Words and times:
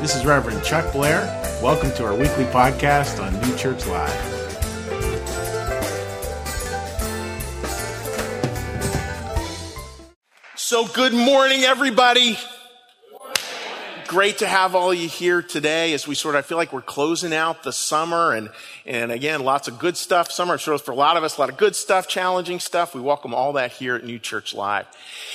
This 0.00 0.14
is 0.14 0.26
Reverend 0.26 0.62
Chuck 0.62 0.92
Blair. 0.92 1.22
Welcome 1.62 1.90
to 1.92 2.04
our 2.04 2.14
weekly 2.14 2.44
podcast 2.44 3.20
on 3.20 3.32
New 3.40 3.56
Church 3.56 3.86
Live. 3.86 4.12
So, 10.54 10.86
good 10.88 11.14
morning, 11.14 11.62
everybody. 11.62 12.38
Great 14.16 14.38
to 14.38 14.46
have 14.46 14.74
all 14.74 14.92
of 14.92 14.96
you 14.96 15.10
here 15.10 15.42
today 15.42 15.92
as 15.92 16.08
we 16.08 16.14
sort 16.14 16.36
of 16.36 16.38
I 16.38 16.42
feel 16.48 16.56
like 16.56 16.72
we're 16.72 16.80
closing 16.80 17.34
out 17.34 17.62
the 17.62 17.70
summer 17.70 18.32
and, 18.32 18.48
and 18.86 19.12
again, 19.12 19.44
lots 19.44 19.68
of 19.68 19.78
good 19.78 19.94
stuff. 19.94 20.32
Summer 20.32 20.56
shows 20.56 20.80
for 20.80 20.92
a 20.92 20.94
lot 20.94 21.18
of 21.18 21.22
us, 21.22 21.36
a 21.36 21.40
lot 21.42 21.50
of 21.50 21.58
good 21.58 21.76
stuff, 21.76 22.08
challenging 22.08 22.58
stuff. 22.58 22.94
We 22.94 23.02
welcome 23.02 23.34
all 23.34 23.52
that 23.52 23.72
here 23.72 23.94
at 23.94 24.06
New 24.06 24.18
Church 24.18 24.54
Live. 24.54 24.86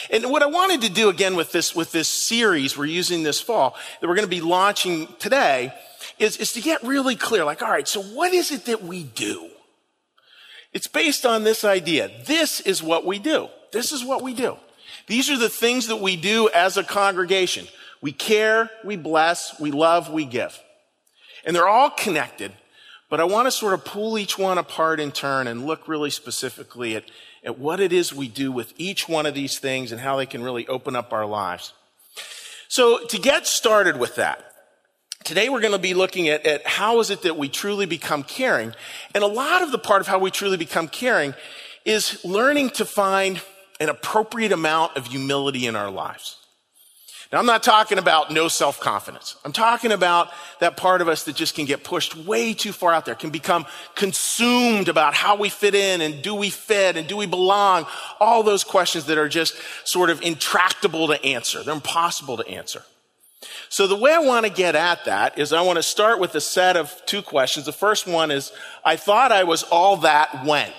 And 0.10 0.32
what 0.32 0.42
I 0.42 0.48
wanted 0.48 0.82
to 0.82 0.90
do 0.90 1.10
again 1.10 1.36
with 1.36 1.52
this, 1.52 1.76
with 1.76 1.92
this 1.92 2.08
series 2.08 2.76
we're 2.76 2.86
using 2.86 3.22
this 3.22 3.40
fall 3.40 3.76
that 4.00 4.08
we're 4.08 4.16
going 4.16 4.28
to 4.28 4.36
be 4.36 4.42
launching 4.42 5.08
today 5.20 5.72
is, 6.18 6.38
is 6.38 6.54
to 6.54 6.62
get 6.62 6.82
really 6.82 7.16
clear. 7.16 7.46
Like, 7.46 7.62
all 7.62 7.70
right, 7.70 7.88
so 7.88 8.02
what 8.02 8.34
is 8.34 8.50
it 8.50 8.66
that 8.66 8.82
we 8.82 9.04
do? 9.04 9.48
It's 10.74 10.88
based 10.88 11.24
on 11.24 11.44
this 11.44 11.64
idea. 11.64 12.10
This 12.26 12.60
is 12.60 12.82
what 12.82 13.06
we 13.06 13.20
do. 13.20 13.50
This 13.74 13.92
is 13.92 14.04
what 14.04 14.24
we 14.24 14.34
do. 14.34 14.58
These 15.06 15.30
are 15.30 15.38
the 15.38 15.50
things 15.50 15.86
that 15.86 15.98
we 15.98 16.16
do 16.16 16.50
as 16.50 16.78
a 16.78 16.84
congregation. 16.84 17.68
We 18.02 18.12
care, 18.12 18.70
we 18.84 18.96
bless, 18.96 19.60
we 19.60 19.72
love, 19.72 20.10
we 20.10 20.26
give. 20.26 20.60
And 21.46 21.56
they're 21.56 21.68
all 21.68 21.90
connected, 21.90 22.52
but 23.10 23.20
I 23.20 23.24
want 23.24 23.48
to 23.48 23.52
sort 23.52 23.74
of 23.74 23.86
pull 23.86 24.18
each 24.18 24.38
one 24.38 24.58
apart 24.58 25.00
in 25.00 25.12
turn 25.12 25.48
and 25.48 25.66
look 25.66 25.88
really 25.88 26.10
specifically 26.10 26.96
at, 26.96 27.06
at 27.44 27.60
what 27.60 27.80
it 27.80 27.94
is 27.94 28.14
we 28.14 28.28
do 28.28 28.52
with 28.52 28.74
each 28.78 29.08
one 29.08 29.26
of 29.26 29.34
these 29.34 29.60
things 29.60 29.92
and 29.92 30.02
how 30.02 30.18
they 30.18 30.26
can 30.26 30.44
really 30.44 30.68
open 30.68 30.96
up 30.96 31.14
our 31.14 31.26
lives. 31.26 31.74
So 32.68 33.06
to 33.06 33.20
get 33.20 33.48
started 33.48 33.98
with 33.98 34.16
that, 34.16 34.52
Today 35.24 35.50
we're 35.50 35.62
going 35.62 35.74
to 35.74 35.80
be 35.80 35.94
looking 35.94 36.30
at, 36.30 36.48
at, 36.48 36.66
how 36.66 37.00
is 37.00 37.12
it 37.12 37.22
that 37.22 37.38
we 37.38 37.48
truly 37.48 37.86
become 37.86 38.24
caring. 38.24 38.74
And 39.14 39.24
a 39.24 39.28
lot 39.28 39.62
of 39.62 39.72
the 39.72 39.78
part 39.78 40.02
of 40.02 40.08
how 40.08 40.18
we 40.18 40.32
truly 40.32 40.58
become 40.58 40.88
caring 40.88 41.36
is 41.86 42.24
learning 42.26 42.72
to 42.72 42.86
find 42.86 43.40
an 43.80 43.90
appropriate 43.90 44.52
amount 44.52 44.98
of 44.98 45.08
humility 45.08 45.68
in 45.68 45.76
our 45.76 45.92
lives. 45.92 46.38
Now, 47.32 47.40
I'm 47.40 47.46
not 47.46 47.64
talking 47.64 47.98
about 47.98 48.30
no 48.30 48.50
self 48.50 48.82
confidence. 48.82 49.38
I'm 49.46 49.54
talking 49.54 49.94
about 49.94 50.30
that 50.60 50.76
part 50.76 51.02
of 51.02 51.08
us 51.08 51.24
that 51.24 51.36
just 51.36 51.56
can 51.56 51.66
get 51.66 51.84
pushed 51.84 52.16
way 52.18 52.54
too 52.54 52.74
far 52.74 52.92
out 52.94 53.06
there, 53.06 53.16
can 53.16 53.30
become 53.30 53.66
consumed 53.96 54.90
about 54.90 55.14
how 55.14 55.38
we 55.38 55.48
fit 55.48 55.74
in 55.74 56.02
and 56.02 56.22
do 56.22 56.36
we 56.36 56.50
fit 56.50 56.98
and 56.98 57.08
do 57.08 57.16
we 57.16 57.28
belong? 57.28 57.86
All 58.20 58.44
those 58.44 58.66
questions 58.66 59.06
that 59.06 59.18
are 59.18 59.30
just 59.30 59.56
sort 59.86 60.10
of 60.10 60.22
intractable 60.22 61.08
to 61.08 61.24
answer. 61.24 61.64
They're 61.64 61.74
impossible 61.74 62.36
to 62.36 62.48
answer. 62.48 62.84
So 63.70 63.88
the 63.88 63.96
way 63.96 64.14
I 64.14 64.20
want 64.20 64.46
to 64.46 64.52
get 64.52 64.76
at 64.76 65.06
that 65.06 65.40
is 65.40 65.54
I 65.54 65.62
want 65.62 65.78
to 65.78 65.84
start 65.84 66.20
with 66.20 66.36
a 66.36 66.42
set 66.42 66.76
of 66.76 66.94
two 67.06 67.22
questions. 67.22 67.66
The 67.66 67.72
first 67.72 68.06
one 68.06 68.30
is, 68.30 68.52
I 68.84 68.98
thought 68.98 69.32
I 69.32 69.46
was 69.46 69.64
all 69.64 69.98
that 69.98 70.46
when? 70.46 70.70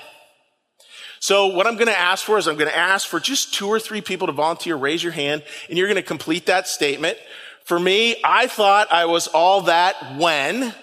So 1.22 1.46
what 1.46 1.68
I'm 1.68 1.74
going 1.74 1.86
to 1.86 1.96
ask 1.96 2.24
for 2.24 2.36
is 2.36 2.48
I'm 2.48 2.56
going 2.56 2.68
to 2.68 2.76
ask 2.76 3.06
for 3.06 3.20
just 3.20 3.54
two 3.54 3.68
or 3.68 3.78
three 3.78 4.00
people 4.00 4.26
to 4.26 4.32
volunteer, 4.32 4.74
raise 4.74 5.04
your 5.04 5.12
hand, 5.12 5.44
and 5.68 5.78
you're 5.78 5.86
going 5.86 5.94
to 5.94 6.02
complete 6.02 6.46
that 6.46 6.66
statement. 6.66 7.16
For 7.62 7.78
me, 7.78 8.16
I 8.24 8.48
thought 8.48 8.90
I 8.90 9.04
was 9.04 9.28
all 9.28 9.60
that 9.62 10.18
when 10.18 10.74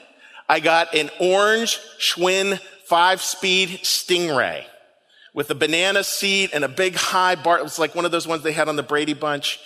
I 0.47 0.61
got 0.61 0.95
an 0.95 1.09
orange 1.19 1.77
Schwinn 1.99 2.57
five 2.85 3.21
speed 3.21 3.81
Stingray 3.83 4.63
with 5.33 5.49
a 5.49 5.55
banana 5.55 6.05
seat 6.05 6.51
and 6.53 6.63
a 6.63 6.69
big 6.69 6.95
high 6.95 7.35
bar. 7.35 7.59
It 7.59 7.63
was 7.63 7.77
like 7.77 7.93
one 7.93 8.05
of 8.05 8.11
those 8.11 8.25
ones 8.25 8.41
they 8.41 8.53
had 8.53 8.69
on 8.69 8.77
the 8.77 8.81
Brady 8.81 9.13
Bunch. 9.13 9.59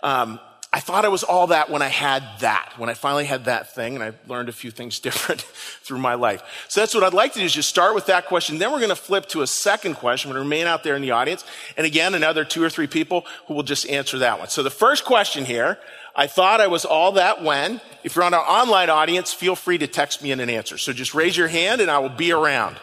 Um, 0.00 0.38
I 0.72 0.78
thought 0.78 1.04
I 1.04 1.08
was 1.08 1.24
all 1.24 1.48
that 1.48 1.68
when 1.68 1.82
I 1.82 1.88
had 1.88 2.22
that, 2.40 2.74
when 2.76 2.88
I 2.88 2.94
finally 2.94 3.24
had 3.24 3.46
that 3.46 3.74
thing, 3.74 3.96
and 3.96 4.04
I 4.04 4.12
learned 4.28 4.48
a 4.48 4.52
few 4.52 4.70
things 4.70 5.00
different 5.00 5.40
through 5.40 5.98
my 5.98 6.14
life. 6.14 6.42
So 6.68 6.80
that's 6.80 6.94
what 6.94 7.02
I'd 7.02 7.12
like 7.12 7.32
to 7.32 7.40
do 7.40 7.44
is 7.44 7.52
just 7.52 7.68
start 7.68 7.94
with 7.94 8.06
that 8.06 8.26
question. 8.26 8.58
Then 8.58 8.70
we're 8.70 8.78
going 8.78 8.90
to 8.90 8.96
flip 8.96 9.26
to 9.30 9.42
a 9.42 9.48
second 9.48 9.94
question. 9.94 10.30
We're 10.30 10.36
going 10.36 10.44
to 10.44 10.48
remain 10.48 10.66
out 10.68 10.84
there 10.84 10.94
in 10.94 11.02
the 11.02 11.10
audience. 11.10 11.44
And 11.76 11.86
again, 11.86 12.14
another 12.14 12.44
two 12.44 12.62
or 12.62 12.70
three 12.70 12.86
people 12.86 13.26
who 13.46 13.54
will 13.54 13.64
just 13.64 13.88
answer 13.88 14.18
that 14.18 14.38
one. 14.38 14.48
So 14.48 14.62
the 14.62 14.70
first 14.70 15.04
question 15.04 15.44
here, 15.44 15.78
I 16.14 16.28
thought 16.28 16.60
I 16.60 16.68
was 16.68 16.84
all 16.84 17.12
that 17.12 17.42
when. 17.42 17.80
If 18.04 18.14
you're 18.14 18.24
on 18.24 18.34
our 18.34 18.44
online 18.44 18.90
audience, 18.90 19.32
feel 19.32 19.56
free 19.56 19.78
to 19.78 19.88
text 19.88 20.22
me 20.22 20.30
in 20.30 20.38
an 20.38 20.50
answer. 20.50 20.78
So 20.78 20.92
just 20.92 21.14
raise 21.14 21.36
your 21.36 21.48
hand 21.48 21.80
and 21.80 21.90
I 21.90 21.98
will 21.98 22.08
be 22.08 22.30
around. 22.30 22.76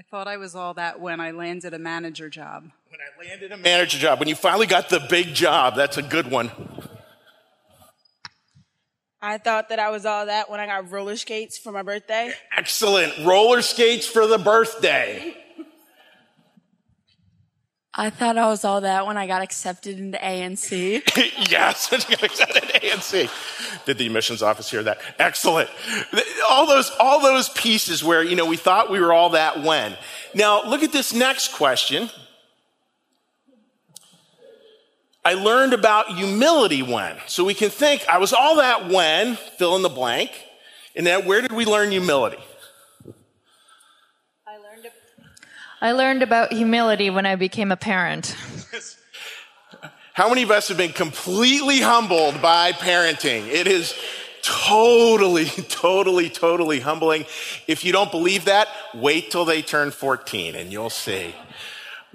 I 0.00 0.02
thought 0.10 0.28
I 0.28 0.38
was 0.38 0.54
all 0.54 0.72
that 0.74 0.98
when 0.98 1.20
I 1.20 1.32
landed 1.32 1.74
a 1.74 1.78
manager 1.78 2.30
job. 2.30 2.62
When 2.88 3.00
I 3.02 3.28
landed 3.28 3.52
a 3.52 3.58
manager 3.58 3.98
job, 3.98 4.18
when 4.18 4.28
you 4.28 4.34
finally 4.34 4.66
got 4.66 4.88
the 4.88 4.98
big 4.98 5.34
job, 5.34 5.76
that's 5.76 5.98
a 5.98 6.02
good 6.02 6.30
one. 6.30 6.50
I 9.20 9.36
thought 9.36 9.68
that 9.68 9.78
I 9.78 9.90
was 9.90 10.06
all 10.06 10.24
that 10.24 10.50
when 10.50 10.58
I 10.58 10.64
got 10.64 10.90
roller 10.90 11.16
skates 11.16 11.58
for 11.58 11.70
my 11.70 11.82
birthday. 11.82 12.32
Excellent. 12.56 13.12
Roller 13.26 13.60
skates 13.60 14.06
for 14.06 14.26
the 14.26 14.38
birthday. 14.38 15.36
I 18.00 18.08
thought 18.08 18.38
I 18.38 18.46
was 18.46 18.64
all 18.64 18.80
that 18.80 19.06
when 19.06 19.18
I 19.18 19.26
got 19.26 19.42
accepted 19.42 19.98
into 19.98 20.16
ANC. 20.16 21.02
yes, 21.50 21.90
when 21.90 22.00
you 22.08 22.16
got 22.16 22.22
accepted 22.22 22.62
into 22.62 22.80
ANC. 22.80 23.84
Did 23.84 23.98
the 23.98 24.06
admissions 24.06 24.42
office 24.42 24.70
hear 24.70 24.82
that? 24.84 25.02
Excellent. 25.18 25.68
All 26.48 26.66
those, 26.66 26.90
all 26.98 27.20
those 27.20 27.50
pieces 27.50 28.02
where, 28.02 28.22
you 28.22 28.36
know, 28.36 28.46
we 28.46 28.56
thought 28.56 28.90
we 28.90 29.00
were 29.00 29.12
all 29.12 29.28
that 29.30 29.62
when. 29.62 29.98
Now, 30.34 30.64
look 30.64 30.82
at 30.82 30.92
this 30.92 31.12
next 31.12 31.52
question. 31.52 32.08
I 35.22 35.34
learned 35.34 35.74
about 35.74 36.16
humility 36.16 36.82
when. 36.82 37.18
So 37.26 37.44
we 37.44 37.52
can 37.52 37.68
think, 37.68 38.08
I 38.08 38.16
was 38.16 38.32
all 38.32 38.56
that 38.56 38.88
when, 38.88 39.36
fill 39.58 39.76
in 39.76 39.82
the 39.82 39.90
blank. 39.90 40.30
And 40.96 41.06
then 41.06 41.26
where 41.26 41.42
did 41.42 41.52
we 41.52 41.66
learn 41.66 41.90
humility? 41.90 42.42
I 44.46 44.56
learned 44.56 44.86
about 45.80 46.52
humility 46.52 47.10
when 47.10 47.26
I 47.26 47.36
became 47.36 47.72
a 47.72 47.76
parent. 47.76 48.36
How 50.12 50.28
many 50.28 50.42
of 50.42 50.50
us 50.50 50.68
have 50.68 50.76
been 50.76 50.92
completely 50.92 51.80
humbled 51.80 52.42
by 52.42 52.72
parenting? 52.72 53.48
It 53.48 53.66
is 53.66 53.94
totally, 54.42 55.46
totally, 55.68 56.28
totally 56.28 56.80
humbling. 56.80 57.24
If 57.66 57.84
you 57.84 57.92
don't 57.92 58.10
believe 58.10 58.44
that, 58.46 58.68
wait 58.94 59.30
till 59.30 59.44
they 59.44 59.62
turn 59.62 59.90
14 59.90 60.54
and 60.56 60.72
you'll 60.72 60.90
see. 60.90 61.34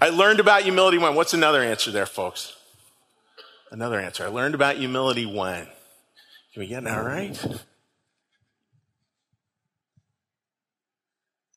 I 0.02 0.10
learned 0.10 0.40
about 0.40 0.64
humility 0.64 0.98
when. 0.98 1.16
What's 1.16 1.34
another 1.34 1.64
answer 1.64 1.90
there, 1.90 2.06
folks? 2.06 2.56
Another 3.72 4.00
answer. 4.00 4.26
I 4.26 4.28
learned 4.28 4.56
about 4.56 4.76
humility 4.76 5.26
when. 5.26 5.66
Can 6.54 6.60
we 6.60 6.68
get 6.68 6.84
that 6.84 7.04
right? 7.04 7.62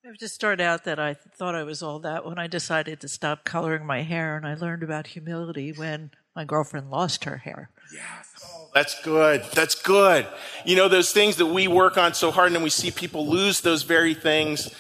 I 0.09 0.13
just 0.17 0.35
start 0.35 0.59
out 0.59 0.85
that 0.85 0.99
I 0.99 1.13
thought 1.13 1.55
I 1.55 1.65
was 1.65 1.83
all 1.83 1.99
that 1.99 2.25
when 2.25 2.39
I 2.39 2.47
decided 2.47 2.99
to 3.01 3.09
stop 3.09 3.45
coloring 3.45 3.85
my 3.85 4.03
hair, 4.03 4.39
and 4.39 4.47
I 4.47 4.55
learned 4.55 4.83
about 4.83 5.09
humility 5.09 5.71
when 5.71 6.13
my 6.35 6.47
girlfriend 6.47 6.91
lost 6.91 7.25
her 7.25 7.37
hair. 7.37 7.69
Yes. 7.93 8.27
Oh, 8.43 8.71
that's 8.75 9.03
good. 9.03 9.45
That's 9.53 9.75
good. 9.75 10.27
You 10.65 10.77
know, 10.77 10.89
those 10.89 11.13
things 11.13 11.37
that 11.37 11.47
we 11.47 11.69
work 11.69 11.99
on 11.99 12.15
so 12.15 12.31
hard, 12.31 12.47
and 12.47 12.57
then 12.57 12.63
we 12.63 12.71
see 12.71 12.91
people 12.91 13.29
lose 13.29 13.61
those 13.61 13.83
very 13.83 14.15
things, 14.15 14.75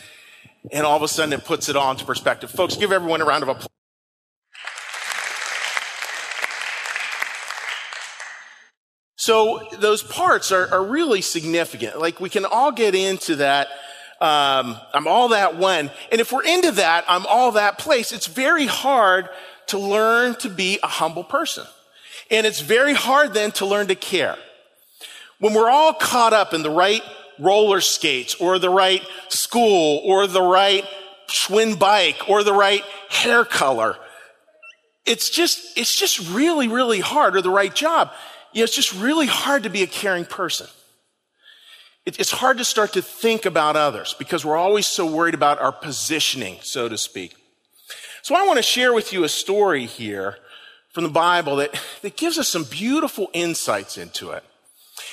and 0.73 0.87
all 0.87 0.97
of 0.97 1.03
a 1.03 1.09
sudden 1.09 1.35
it 1.35 1.45
puts 1.45 1.69
it 1.69 1.77
all 1.77 1.91
into 1.91 2.07
perspective. 2.07 2.51
Folks, 2.51 2.77
give 2.77 2.91
everyone 2.91 3.21
a 3.21 3.27
round 3.27 3.43
of 3.43 3.51
applause. 3.51 3.69
So 9.17 9.69
those 9.79 10.03
parts 10.03 10.53
are, 10.53 10.73
are 10.73 10.83
really 10.83 11.21
significant. 11.21 11.99
Like 11.99 12.19
we 12.19 12.31
can 12.31 12.47
all 12.47 12.73
get 12.73 12.95
into 12.95 13.37
that 13.37 13.69
um, 14.21 14.77
I'm 14.93 15.07
all 15.07 15.29
that 15.29 15.57
one. 15.57 15.91
And 16.11 16.21
if 16.21 16.33
we're 16.33 16.45
into 16.45 16.73
that, 16.73 17.05
I'm 17.09 17.25
all 17.27 17.53
that 17.53 17.79
place, 17.79 18.13
it's 18.13 18.27
very 18.27 18.67
hard 18.67 19.29
to 19.69 19.79
learn 19.79 20.35
to 20.37 20.49
be 20.49 20.79
a 20.83 20.89
humble 20.89 21.25
person. 21.25 21.65
And 22.31 22.47
it's 22.47 22.61
very 22.61 22.95
hard 22.95 23.33
then 23.33 23.53
to 23.53 23.67
learn 23.67 23.87
to 23.89 23.95
care. 23.95 24.37
When 25.39 25.55
we're 25.55 25.71
all 25.71 25.95
caught 25.95 26.33
up 26.33 26.53
in 26.53 26.63
the 26.63 26.71
right 26.71 27.03
roller 27.39 27.81
skates 27.81 28.35
or 28.35 28.59
the 28.59 28.71
right 28.71 29.07
school 29.29 30.01
or 30.05 30.27
the 30.27 30.43
right 30.43 30.85
Schwinn 31.29 31.79
bike 31.79 32.29
or 32.29 32.43
the 32.43 32.53
right 32.53 32.83
hair 33.09 33.45
color, 33.45 33.97
it's 35.07 35.31
just, 35.31 35.79
it's 35.79 35.95
just 35.95 36.19
really, 36.31 36.67
really 36.67 37.01
hard 37.01 37.37
or 37.37 37.41
the 37.41 37.51
right 37.51 37.75
job. 37.75 38.11
You 38.53 38.61
know, 38.61 38.65
it's 38.65 38.75
just 38.75 38.93
really 38.95 39.27
hard 39.27 39.63
to 39.63 39.71
be 39.71 39.85
a 39.85 39.87
caring 39.87 40.25
person 40.25 40.67
it's 42.17 42.31
hard 42.31 42.59
to 42.59 42.65
start 42.65 42.93
to 42.95 43.03
think 43.03 43.45
about 43.45 43.77
others 43.77 44.15
because 44.19 44.45
we're 44.45 44.57
always 44.57 44.87
so 44.87 45.05
worried 45.05 45.35
about 45.35 45.61
our 45.61 45.73
positioning, 45.73 46.59
so 46.63 46.89
to 46.89 46.97
speak. 46.97 47.35
So 48.23 48.35
I 48.35 48.47
want 48.47 48.59
to 48.59 48.63
share 48.63 48.93
with 48.93 49.13
you 49.13 49.25
a 49.25 49.29
story 49.29 49.87
here 49.87 50.37
from 50.91 51.05
the 51.05 51.11
Bible 51.11 51.57
that, 51.57 51.79
that 52.03 52.17
gives 52.17 52.39
us 52.39 52.49
some 52.49 52.65
beautiful 52.65 53.29
insights 53.33 53.99
into 53.99 54.31
it. 54.31 54.45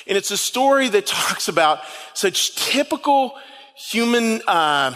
And 0.08 0.18
it's 0.18 0.32
a 0.32 0.38
story 0.38 0.90
that 0.90 1.06
talks 1.06 1.48
about 1.48 1.80
such 2.14 2.56
typical 2.56 3.36
human 3.76 4.42
uh, 4.48 4.96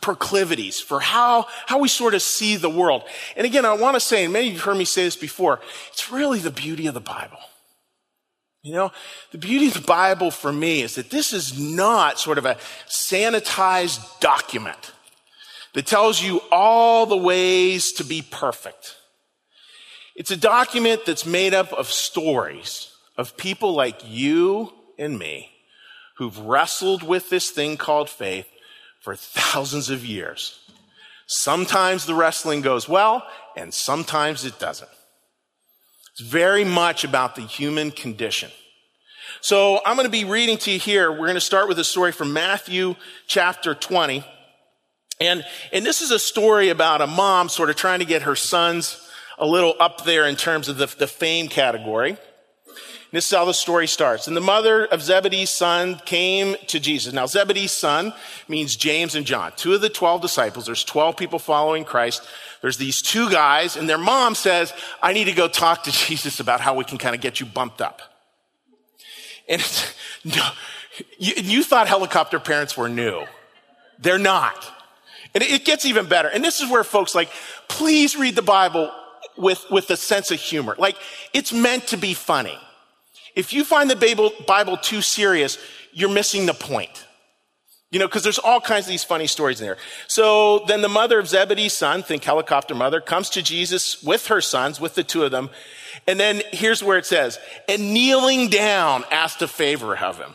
proclivities 0.00 0.80
for 0.80 1.00
how, 1.00 1.46
how 1.66 1.78
we 1.78 1.88
sort 1.88 2.14
of 2.14 2.22
see 2.22 2.56
the 2.56 2.70
world. 2.70 3.04
And 3.36 3.46
again, 3.46 3.64
I 3.64 3.72
want 3.74 3.94
to 3.94 4.00
say, 4.00 4.24
and 4.24 4.32
many 4.32 4.48
of 4.48 4.52
you 4.52 4.58
have 4.58 4.66
heard 4.66 4.76
me 4.76 4.84
say 4.84 5.04
this 5.04 5.16
before, 5.16 5.60
it's 5.92 6.10
really 6.10 6.38
the 6.38 6.50
beauty 6.50 6.86
of 6.86 6.94
the 6.94 7.00
Bible. 7.00 7.38
You 8.62 8.72
know, 8.74 8.92
the 9.32 9.38
beauty 9.38 9.66
of 9.66 9.74
the 9.74 9.80
Bible 9.80 10.30
for 10.30 10.52
me 10.52 10.82
is 10.82 10.94
that 10.94 11.10
this 11.10 11.32
is 11.32 11.58
not 11.58 12.20
sort 12.20 12.38
of 12.38 12.46
a 12.46 12.58
sanitized 12.88 14.20
document 14.20 14.92
that 15.74 15.86
tells 15.86 16.22
you 16.22 16.40
all 16.52 17.06
the 17.06 17.16
ways 17.16 17.92
to 17.92 18.04
be 18.04 18.22
perfect. 18.22 18.96
It's 20.14 20.30
a 20.30 20.36
document 20.36 21.04
that's 21.04 21.26
made 21.26 21.54
up 21.54 21.72
of 21.72 21.90
stories 21.90 22.92
of 23.16 23.36
people 23.36 23.72
like 23.74 24.00
you 24.06 24.72
and 24.96 25.18
me 25.18 25.50
who've 26.18 26.38
wrestled 26.38 27.02
with 27.02 27.30
this 27.30 27.50
thing 27.50 27.76
called 27.76 28.08
faith 28.08 28.46
for 29.00 29.16
thousands 29.16 29.90
of 29.90 30.06
years. 30.06 30.60
Sometimes 31.26 32.06
the 32.06 32.14
wrestling 32.14 32.60
goes 32.60 32.88
well, 32.88 33.26
and 33.56 33.72
sometimes 33.72 34.44
it 34.44 34.58
doesn't. 34.60 34.90
It's 36.12 36.20
very 36.20 36.64
much 36.64 37.04
about 37.04 37.36
the 37.36 37.42
human 37.42 37.90
condition. 37.90 38.50
So 39.40 39.80
I'm 39.86 39.96
going 39.96 40.06
to 40.06 40.10
be 40.10 40.24
reading 40.24 40.58
to 40.58 40.70
you 40.70 40.78
here. 40.78 41.10
We're 41.10 41.18
going 41.18 41.34
to 41.34 41.40
start 41.40 41.68
with 41.68 41.78
a 41.78 41.84
story 41.84 42.12
from 42.12 42.34
Matthew 42.34 42.96
chapter 43.26 43.74
20. 43.74 44.22
And, 45.20 45.42
and 45.72 45.86
this 45.86 46.02
is 46.02 46.10
a 46.10 46.18
story 46.18 46.68
about 46.68 47.00
a 47.00 47.06
mom 47.06 47.48
sort 47.48 47.70
of 47.70 47.76
trying 47.76 48.00
to 48.00 48.04
get 48.04 48.22
her 48.22 48.36
sons 48.36 49.08
a 49.38 49.46
little 49.46 49.74
up 49.80 50.04
there 50.04 50.26
in 50.26 50.36
terms 50.36 50.68
of 50.68 50.76
the, 50.76 50.86
the 50.98 51.06
fame 51.06 51.48
category. 51.48 52.18
This 53.10 53.26
is 53.26 53.36
how 53.36 53.44
the 53.44 53.54
story 53.54 53.86
starts. 53.86 54.26
And 54.26 54.36
the 54.36 54.40
mother 54.40 54.86
of 54.86 55.02
Zebedee's 55.02 55.50
son 55.50 56.00
came 56.04 56.56
to 56.68 56.78
Jesus. 56.80 57.12
Now, 57.12 57.26
Zebedee's 57.26 57.72
son 57.72 58.12
means 58.48 58.76
James 58.76 59.14
and 59.14 59.24
John, 59.24 59.52
two 59.56 59.74
of 59.74 59.80
the 59.80 59.90
12 59.90 60.20
disciples. 60.20 60.66
There's 60.66 60.84
12 60.84 61.16
people 61.16 61.38
following 61.38 61.84
Christ. 61.84 62.26
There's 62.62 62.76
these 62.76 63.02
two 63.02 63.28
guys, 63.28 63.76
and 63.76 63.88
their 63.88 63.98
mom 63.98 64.34
says, 64.34 64.72
I 65.02 65.12
need 65.12 65.24
to 65.24 65.32
go 65.32 65.48
talk 65.48 65.82
to 65.84 65.92
Jesus 66.06 66.40
about 66.40 66.60
how 66.60 66.74
we 66.74 66.84
can 66.84 66.96
kind 66.96 67.14
of 67.14 67.20
get 67.20 67.40
you 67.40 67.46
bumped 67.46 67.82
up. 67.82 68.00
And 69.48 69.62
no, 70.24 70.48
you, 71.18 71.34
you 71.36 71.62
thought 71.64 71.88
helicopter 71.88 72.38
parents 72.38 72.76
were 72.76 72.88
new. 72.88 73.24
They're 73.98 74.18
not. 74.18 74.66
And 75.34 75.42
it 75.42 75.64
gets 75.64 75.86
even 75.86 76.06
better. 76.06 76.28
And 76.28 76.44
this 76.44 76.60
is 76.60 76.70
where 76.70 76.84
folks 76.84 77.14
like, 77.14 77.30
please 77.68 78.16
read 78.16 78.36
the 78.36 78.42
Bible 78.42 78.92
with, 79.36 79.64
with 79.70 79.90
a 79.90 79.96
sense 79.96 80.30
of 80.30 80.38
humor. 80.38 80.74
Like, 80.78 80.96
it's 81.32 81.52
meant 81.52 81.88
to 81.88 81.96
be 81.96 82.12
funny. 82.14 82.58
If 83.34 83.52
you 83.52 83.64
find 83.64 83.90
the 83.90 83.96
Bible, 83.96 84.32
Bible 84.46 84.76
too 84.76 85.00
serious, 85.00 85.58
you're 85.92 86.10
missing 86.10 86.46
the 86.46 86.54
point. 86.54 87.06
You 87.92 87.98
know, 87.98 88.08
because 88.08 88.22
there's 88.22 88.38
all 88.38 88.60
kinds 88.60 88.86
of 88.86 88.90
these 88.90 89.04
funny 89.04 89.26
stories 89.26 89.60
in 89.60 89.66
there. 89.66 89.76
So 90.08 90.64
then 90.66 90.80
the 90.80 90.88
mother 90.88 91.18
of 91.18 91.28
Zebedee's 91.28 91.74
son, 91.74 92.02
think 92.02 92.24
helicopter 92.24 92.74
mother, 92.74 93.02
comes 93.02 93.28
to 93.30 93.42
Jesus 93.42 94.02
with 94.02 94.28
her 94.28 94.40
sons, 94.40 94.80
with 94.80 94.94
the 94.94 95.04
two 95.04 95.24
of 95.24 95.30
them. 95.30 95.50
And 96.06 96.18
then 96.18 96.40
here's 96.52 96.82
where 96.82 96.96
it 96.96 97.04
says, 97.04 97.38
and 97.68 97.92
kneeling 97.92 98.48
down 98.48 99.04
asked 99.10 99.42
a 99.42 99.46
favor 99.46 99.94
of 99.94 100.18
him. 100.18 100.34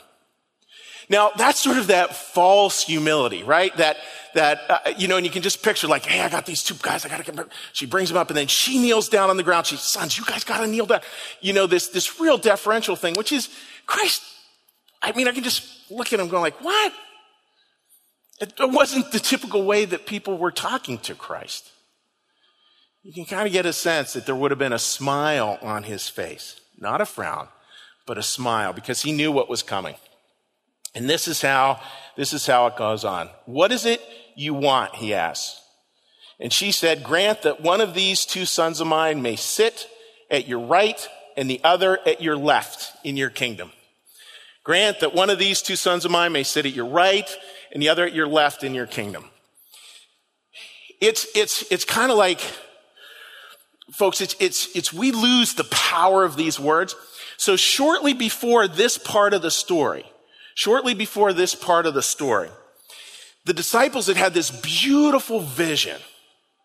Now 1.09 1.31
that's 1.35 1.59
sort 1.59 1.77
of 1.77 1.87
that 1.87 2.15
false 2.15 2.83
humility, 2.83 3.41
right? 3.41 3.75
That, 3.77 3.97
that, 4.35 4.59
uh, 4.69 4.93
you 4.95 5.07
know, 5.07 5.17
and 5.17 5.25
you 5.25 5.31
can 5.31 5.41
just 5.41 5.63
picture 5.63 5.87
like, 5.87 6.05
hey, 6.05 6.21
I 6.21 6.29
got 6.29 6.45
these 6.45 6.61
two 6.61 6.75
guys, 6.79 7.05
I 7.05 7.09
gotta 7.09 7.23
get, 7.23 7.47
she 7.73 7.87
brings 7.87 8.09
them 8.09 8.19
up 8.19 8.29
and 8.29 8.37
then 8.37 8.45
she 8.45 8.77
kneels 8.77 9.09
down 9.09 9.31
on 9.31 9.37
the 9.37 9.41
ground. 9.43 9.65
She, 9.65 9.77
sons, 9.77 10.15
you 10.15 10.25
guys 10.25 10.43
gotta 10.43 10.67
kneel 10.67 10.85
down. 10.85 11.01
You 11.41 11.53
know, 11.53 11.65
this, 11.65 11.87
this 11.87 12.19
real 12.19 12.37
deferential 12.37 12.95
thing, 12.95 13.15
which 13.15 13.31
is 13.31 13.49
Christ. 13.87 14.21
I 15.01 15.11
mean, 15.13 15.27
I 15.27 15.31
can 15.31 15.43
just 15.43 15.89
look 15.89 16.13
at 16.13 16.19
him 16.19 16.27
going 16.27 16.43
like, 16.43 16.61
what? 16.63 16.93
It 18.39 18.53
wasn't 18.59 19.11
the 19.11 19.19
typical 19.19 19.63
way 19.63 19.85
that 19.85 20.05
people 20.05 20.37
were 20.37 20.51
talking 20.51 20.99
to 20.99 21.15
Christ. 21.15 21.71
You 23.03 23.13
can 23.13 23.25
kind 23.25 23.47
of 23.47 23.53
get 23.53 23.65
a 23.65 23.73
sense 23.73 24.13
that 24.13 24.25
there 24.25 24.35
would 24.35 24.51
have 24.51 24.59
been 24.59 24.73
a 24.73 24.79
smile 24.79 25.57
on 25.61 25.83
his 25.83 26.09
face, 26.09 26.59
not 26.77 27.01
a 27.01 27.05
frown, 27.05 27.47
but 28.05 28.17
a 28.17 28.23
smile 28.23 28.73
because 28.73 29.01
he 29.01 29.11
knew 29.11 29.31
what 29.31 29.49
was 29.49 29.63
coming. 29.63 29.95
And 30.93 31.09
this 31.09 31.27
is 31.27 31.41
how, 31.41 31.79
this 32.15 32.33
is 32.33 32.45
how 32.45 32.67
it 32.67 32.75
goes 32.75 33.05
on. 33.05 33.29
What 33.45 33.71
is 33.71 33.85
it 33.85 34.01
you 34.35 34.53
want? 34.53 34.95
He 34.95 35.13
asks. 35.13 35.61
And 36.39 36.53
she 36.53 36.71
said, 36.71 37.03
grant 37.03 37.41
that 37.43 37.61
one 37.61 37.81
of 37.81 37.93
these 37.93 38.25
two 38.25 38.45
sons 38.45 38.79
of 38.79 38.87
mine 38.87 39.21
may 39.21 39.35
sit 39.35 39.87
at 40.29 40.47
your 40.47 40.59
right 40.59 41.07
and 41.35 41.49
the 41.49 41.61
other 41.63 41.99
at 42.05 42.21
your 42.21 42.35
left 42.35 42.91
in 43.03 43.17
your 43.17 43.29
kingdom. 43.29 43.71
Grant 44.63 44.99
that 44.99 45.15
one 45.15 45.29
of 45.29 45.39
these 45.39 45.61
two 45.61 45.75
sons 45.75 46.03
of 46.03 46.11
mine 46.11 46.33
may 46.33 46.43
sit 46.43 46.65
at 46.65 46.73
your 46.73 46.87
right 46.87 47.29
and 47.77 47.83
the 47.83 47.89
other 47.89 48.07
at 48.07 48.13
your 48.15 48.25
left 48.25 48.63
in 48.63 48.73
your 48.73 48.87
kingdom. 48.87 49.29
It's, 50.99 51.27
it's, 51.35 51.63
it's 51.71 51.85
kind 51.85 52.11
of 52.11 52.17
like, 52.17 52.41
folks, 53.91 54.19
it's, 54.19 54.35
it's, 54.39 54.75
it's, 54.75 54.91
we 54.91 55.11
lose 55.11 55.53
the 55.53 55.63
power 55.65 56.23
of 56.23 56.35
these 56.35 56.59
words. 56.59 56.95
So 57.37 57.55
shortly 57.55 58.15
before 58.15 58.67
this 58.67 58.97
part 58.97 59.35
of 59.35 59.43
the 59.43 59.51
story, 59.51 60.11
shortly 60.55 60.95
before 60.95 61.33
this 61.33 61.53
part 61.53 61.85
of 61.85 61.93
the 61.93 62.01
story, 62.01 62.49
the 63.45 63.53
disciples 63.53 64.07
had 64.07 64.17
had 64.17 64.33
this 64.33 64.49
beautiful 64.49 65.41
vision 65.41 66.01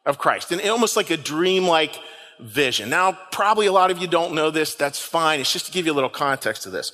of 0.06 0.16
Christ 0.16 0.50
and 0.50 0.62
almost 0.62 0.96
like 0.96 1.10
a 1.10 1.18
dream-like 1.18 1.94
vision. 2.40 2.88
Now, 2.88 3.18
probably 3.30 3.66
a 3.66 3.72
lot 3.72 3.90
of 3.90 3.98
you 3.98 4.06
don't 4.06 4.32
know 4.32 4.50
this. 4.50 4.76
That's 4.76 4.98
fine. 4.98 5.40
It's 5.40 5.52
just 5.52 5.66
to 5.66 5.72
give 5.72 5.84
you 5.84 5.92
a 5.92 5.94
little 5.94 6.08
context 6.08 6.62
to 6.62 6.70
this. 6.70 6.90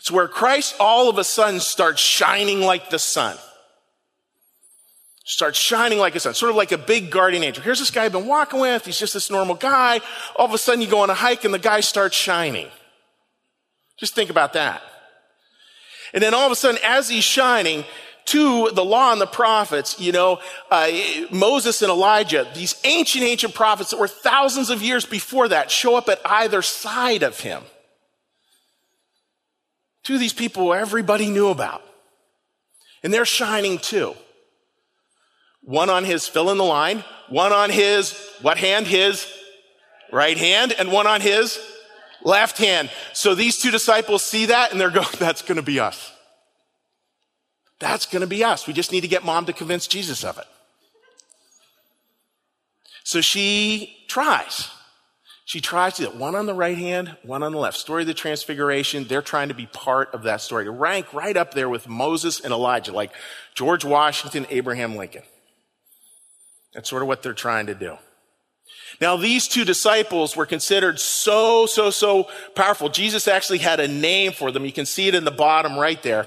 It's 0.00 0.10
where 0.10 0.28
Christ 0.28 0.76
all 0.78 1.08
of 1.08 1.16
a 1.16 1.24
sudden 1.24 1.60
starts 1.60 2.02
shining 2.02 2.60
like 2.60 2.90
the 2.90 2.98
sun. 2.98 3.38
Starts 5.26 5.58
shining 5.58 5.98
like 5.98 6.14
a 6.14 6.20
sun, 6.20 6.34
sort 6.34 6.50
of 6.50 6.56
like 6.56 6.70
a 6.70 6.78
big 6.78 7.10
guardian 7.10 7.42
angel. 7.42 7.64
Here's 7.64 7.78
this 7.78 7.90
guy 7.90 8.04
I've 8.04 8.12
been 8.12 8.26
walking 8.26 8.60
with. 8.60 8.84
He's 8.84 8.98
just 8.98 9.14
this 9.14 9.30
normal 9.30 9.54
guy. 9.54 10.00
All 10.36 10.46
of 10.46 10.52
a 10.52 10.58
sudden 10.58 10.82
you 10.82 10.86
go 10.86 11.00
on 11.00 11.08
a 11.08 11.14
hike 11.14 11.44
and 11.44 11.54
the 11.54 11.58
guy 11.58 11.80
starts 11.80 12.14
shining. 12.14 12.68
Just 13.98 14.14
think 14.14 14.28
about 14.28 14.52
that. 14.52 14.82
And 16.12 16.22
then 16.22 16.34
all 16.34 16.44
of 16.44 16.52
a 16.52 16.56
sudden, 16.56 16.78
as 16.84 17.08
he's 17.08 17.24
shining, 17.24 17.84
to 18.26 18.70
the 18.70 18.84
law 18.84 19.12
and 19.12 19.20
the 19.20 19.26
prophets, 19.26 20.00
you 20.00 20.12
know, 20.12 20.40
uh, 20.70 20.90
Moses 21.30 21.82
and 21.82 21.90
Elijah, 21.90 22.46
these 22.54 22.74
ancient, 22.84 23.24
ancient 23.24 23.54
prophets 23.54 23.90
that 23.90 24.00
were 24.00 24.08
thousands 24.08 24.70
of 24.70 24.82
years 24.82 25.04
before 25.04 25.48
that 25.48 25.70
show 25.70 25.96
up 25.96 26.08
at 26.08 26.20
either 26.24 26.62
side 26.62 27.22
of 27.22 27.40
him. 27.40 27.62
Two 30.02 30.14
of 30.14 30.20
these 30.20 30.32
people 30.32 30.72
everybody 30.72 31.28
knew 31.28 31.48
about. 31.48 31.82
And 33.02 33.12
they're 33.12 33.26
shining 33.26 33.78
too. 33.78 34.14
One 35.64 35.90
on 35.90 36.04
his, 36.04 36.28
fill 36.28 36.50
in 36.50 36.58
the 36.58 36.64
line, 36.64 37.04
one 37.28 37.52
on 37.52 37.70
his, 37.70 38.12
what 38.42 38.58
hand? 38.58 38.86
His 38.86 39.26
right 40.12 40.36
hand, 40.36 40.72
and 40.78 40.92
one 40.92 41.06
on 41.06 41.20
his 41.20 41.58
left 42.22 42.58
hand. 42.58 42.90
So 43.12 43.34
these 43.34 43.58
two 43.58 43.70
disciples 43.70 44.22
see 44.22 44.46
that 44.46 44.72
and 44.72 44.80
they're 44.80 44.90
going, 44.90 45.06
that's 45.18 45.42
going 45.42 45.56
to 45.56 45.62
be 45.62 45.80
us. 45.80 46.12
That's 47.80 48.06
going 48.06 48.20
to 48.20 48.26
be 48.26 48.44
us. 48.44 48.66
We 48.66 48.72
just 48.72 48.92
need 48.92 49.02
to 49.02 49.08
get 49.08 49.24
mom 49.24 49.46
to 49.46 49.52
convince 49.52 49.86
Jesus 49.86 50.24
of 50.24 50.38
it. 50.38 50.46
So 53.02 53.20
she 53.20 53.96
tries. 54.08 54.70
She 55.44 55.60
tries 55.60 55.96
to 55.96 56.04
it. 56.04 56.16
One 56.16 56.34
on 56.34 56.46
the 56.46 56.54
right 56.54 56.78
hand, 56.78 57.16
one 57.22 57.42
on 57.42 57.52
the 57.52 57.58
left. 57.58 57.76
Story 57.76 58.02
of 58.02 58.06
the 58.06 58.14
Transfiguration. 58.14 59.04
They're 59.04 59.20
trying 59.20 59.48
to 59.48 59.54
be 59.54 59.66
part 59.66 60.14
of 60.14 60.22
that 60.22 60.40
story, 60.40 60.64
to 60.64 60.70
rank 60.70 61.12
right 61.12 61.36
up 61.36 61.52
there 61.52 61.68
with 61.68 61.86
Moses 61.86 62.40
and 62.40 62.52
Elijah, 62.52 62.92
like 62.92 63.12
George 63.54 63.84
Washington, 63.84 64.46
Abraham 64.48 64.96
Lincoln. 64.96 65.22
That's 66.74 66.90
sort 66.90 67.02
of 67.02 67.08
what 67.08 67.22
they're 67.22 67.32
trying 67.32 67.66
to 67.66 67.74
do. 67.74 67.96
Now, 69.00 69.16
these 69.16 69.48
two 69.48 69.64
disciples 69.64 70.36
were 70.36 70.46
considered 70.46 71.00
so, 71.00 71.66
so, 71.66 71.90
so 71.90 72.28
powerful. 72.54 72.88
Jesus 72.88 73.26
actually 73.26 73.58
had 73.58 73.80
a 73.80 73.88
name 73.88 74.32
for 74.32 74.50
them. 74.50 74.64
You 74.64 74.72
can 74.72 74.86
see 74.86 75.08
it 75.08 75.14
in 75.14 75.24
the 75.24 75.30
bottom 75.30 75.78
right 75.78 76.00
there. 76.02 76.26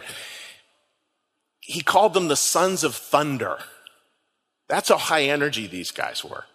He 1.59 1.81
called 1.81 2.13
them 2.13 2.27
the 2.27 2.35
sons 2.35 2.83
of 2.83 2.95
thunder. 2.95 3.57
That's 4.69 4.89
how 4.89 4.97
high 4.97 5.23
energy 5.23 5.67
these 5.67 5.91
guys 5.91 6.23
were. 6.23 6.45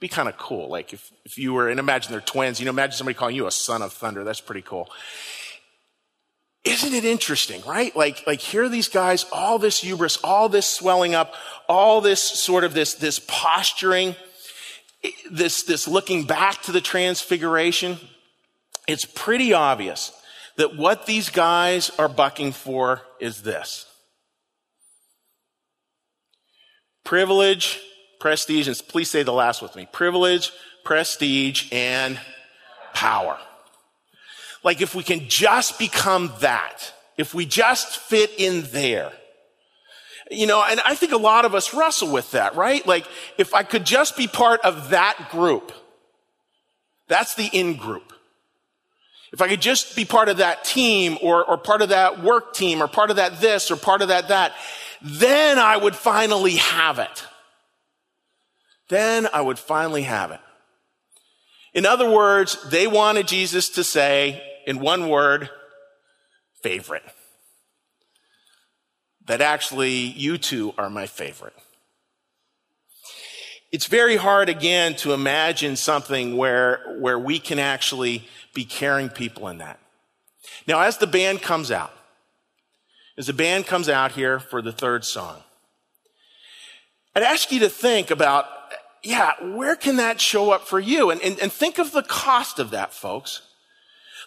Be 0.00 0.08
kind 0.08 0.28
of 0.28 0.36
cool. 0.36 0.68
Like 0.68 0.92
if, 0.92 1.12
if 1.24 1.38
you 1.38 1.52
were, 1.52 1.68
and 1.68 1.78
imagine 1.78 2.10
they're 2.10 2.20
twins, 2.20 2.58
you 2.58 2.64
know, 2.64 2.70
imagine 2.70 2.96
somebody 2.96 3.14
calling 3.14 3.36
you 3.36 3.46
a 3.46 3.52
son 3.52 3.82
of 3.82 3.92
thunder. 3.92 4.24
That's 4.24 4.40
pretty 4.40 4.62
cool. 4.62 4.90
Isn't 6.64 6.94
it 6.94 7.04
interesting, 7.04 7.60
right? 7.66 7.94
Like, 7.96 8.24
like 8.26 8.40
here 8.40 8.64
are 8.64 8.68
these 8.68 8.88
guys, 8.88 9.26
all 9.32 9.58
this 9.58 9.80
hubris, 9.80 10.16
all 10.22 10.48
this 10.48 10.68
swelling 10.68 11.14
up, 11.14 11.34
all 11.68 12.00
this 12.00 12.20
sort 12.20 12.62
of 12.62 12.72
this, 12.72 12.94
this 12.94 13.18
posturing 13.26 14.14
this, 15.30 15.62
this 15.64 15.88
looking 15.88 16.24
back 16.24 16.62
to 16.62 16.72
the 16.72 16.80
transfiguration, 16.80 17.98
it's 18.86 19.04
pretty 19.04 19.52
obvious 19.52 20.12
that 20.56 20.76
what 20.76 21.06
these 21.06 21.30
guys 21.30 21.90
are 21.98 22.08
bucking 22.08 22.52
for 22.52 23.02
is 23.20 23.42
this. 23.42 23.86
Privilege, 27.04 27.80
prestige, 28.20 28.68
and 28.68 28.80
please 28.88 29.10
say 29.10 29.22
the 29.22 29.32
last 29.32 29.62
with 29.62 29.74
me. 29.74 29.88
Privilege, 29.90 30.52
prestige, 30.84 31.68
and 31.72 32.20
power. 32.94 33.38
Like 34.62 34.80
if 34.80 34.94
we 34.94 35.02
can 35.02 35.28
just 35.28 35.78
become 35.78 36.32
that, 36.40 36.92
if 37.16 37.34
we 37.34 37.46
just 37.46 37.98
fit 37.98 38.30
in 38.38 38.62
there. 38.72 39.12
You 40.30 40.46
know, 40.46 40.64
and 40.64 40.80
I 40.84 40.94
think 40.94 41.12
a 41.12 41.18
lot 41.18 41.44
of 41.44 41.54
us 41.54 41.74
wrestle 41.74 42.10
with 42.10 42.30
that, 42.30 42.54
right? 42.54 42.86
Like 42.86 43.06
if 43.38 43.54
I 43.54 43.64
could 43.64 43.84
just 43.84 44.16
be 44.16 44.26
part 44.26 44.60
of 44.62 44.90
that 44.90 45.28
group, 45.30 45.72
that's 47.08 47.34
the 47.34 47.50
in 47.52 47.76
group. 47.76 48.12
If 49.32 49.40
I 49.40 49.48
could 49.48 49.60
just 49.60 49.96
be 49.96 50.04
part 50.04 50.28
of 50.28 50.38
that 50.38 50.64
team 50.64 51.18
or, 51.22 51.44
or 51.44 51.56
part 51.56 51.82
of 51.82 51.88
that 51.88 52.22
work 52.22 52.54
team 52.54 52.82
or 52.82 52.88
part 52.88 53.10
of 53.10 53.16
that 53.16 53.40
this 53.40 53.70
or 53.70 53.76
part 53.76 54.02
of 54.02 54.08
that 54.08 54.28
that, 54.28 54.52
then 55.00 55.58
I 55.58 55.76
would 55.76 55.96
finally 55.96 56.56
have 56.56 56.98
it. 56.98 57.26
Then 58.88 59.26
I 59.32 59.40
would 59.40 59.58
finally 59.58 60.02
have 60.02 60.30
it. 60.30 60.40
In 61.74 61.86
other 61.86 62.10
words, 62.10 62.58
they 62.68 62.86
wanted 62.86 63.26
Jesus 63.26 63.70
to 63.70 63.84
say, 63.84 64.42
in 64.66 64.78
one 64.78 65.08
word, 65.08 65.50
favorite. 66.62 67.04
That 69.26 69.40
actually, 69.40 69.94
you 69.94 70.38
two 70.38 70.74
are 70.76 70.90
my 70.90 71.06
favorite. 71.06 71.54
It's 73.70 73.86
very 73.86 74.16
hard 74.16 74.48
again 74.48 74.96
to 74.96 75.12
imagine 75.12 75.76
something 75.76 76.36
where, 76.36 76.96
where 76.98 77.18
we 77.18 77.38
can 77.38 77.58
actually 77.58 78.28
be 78.52 78.64
caring 78.64 79.08
people 79.08 79.48
in 79.48 79.58
that. 79.58 79.78
Now, 80.66 80.80
as 80.80 80.98
the 80.98 81.06
band 81.06 81.40
comes 81.40 81.70
out, 81.70 81.92
as 83.16 83.28
the 83.28 83.32
band 83.32 83.66
comes 83.66 83.88
out 83.88 84.12
here 84.12 84.38
for 84.40 84.60
the 84.60 84.72
third 84.72 85.04
song, 85.04 85.42
I'd 87.14 87.22
ask 87.22 87.50
you 87.52 87.60
to 87.60 87.68
think 87.68 88.10
about 88.10 88.46
yeah, 89.02 89.32
where 89.42 89.74
can 89.74 89.96
that 89.96 90.20
show 90.20 90.52
up 90.52 90.68
for 90.68 90.78
you? 90.78 91.10
And, 91.10 91.20
and, 91.22 91.38
and 91.40 91.52
think 91.52 91.78
of 91.78 91.92
the 91.92 92.02
cost 92.02 92.58
of 92.58 92.70
that, 92.70 92.92
folks. 92.92 93.42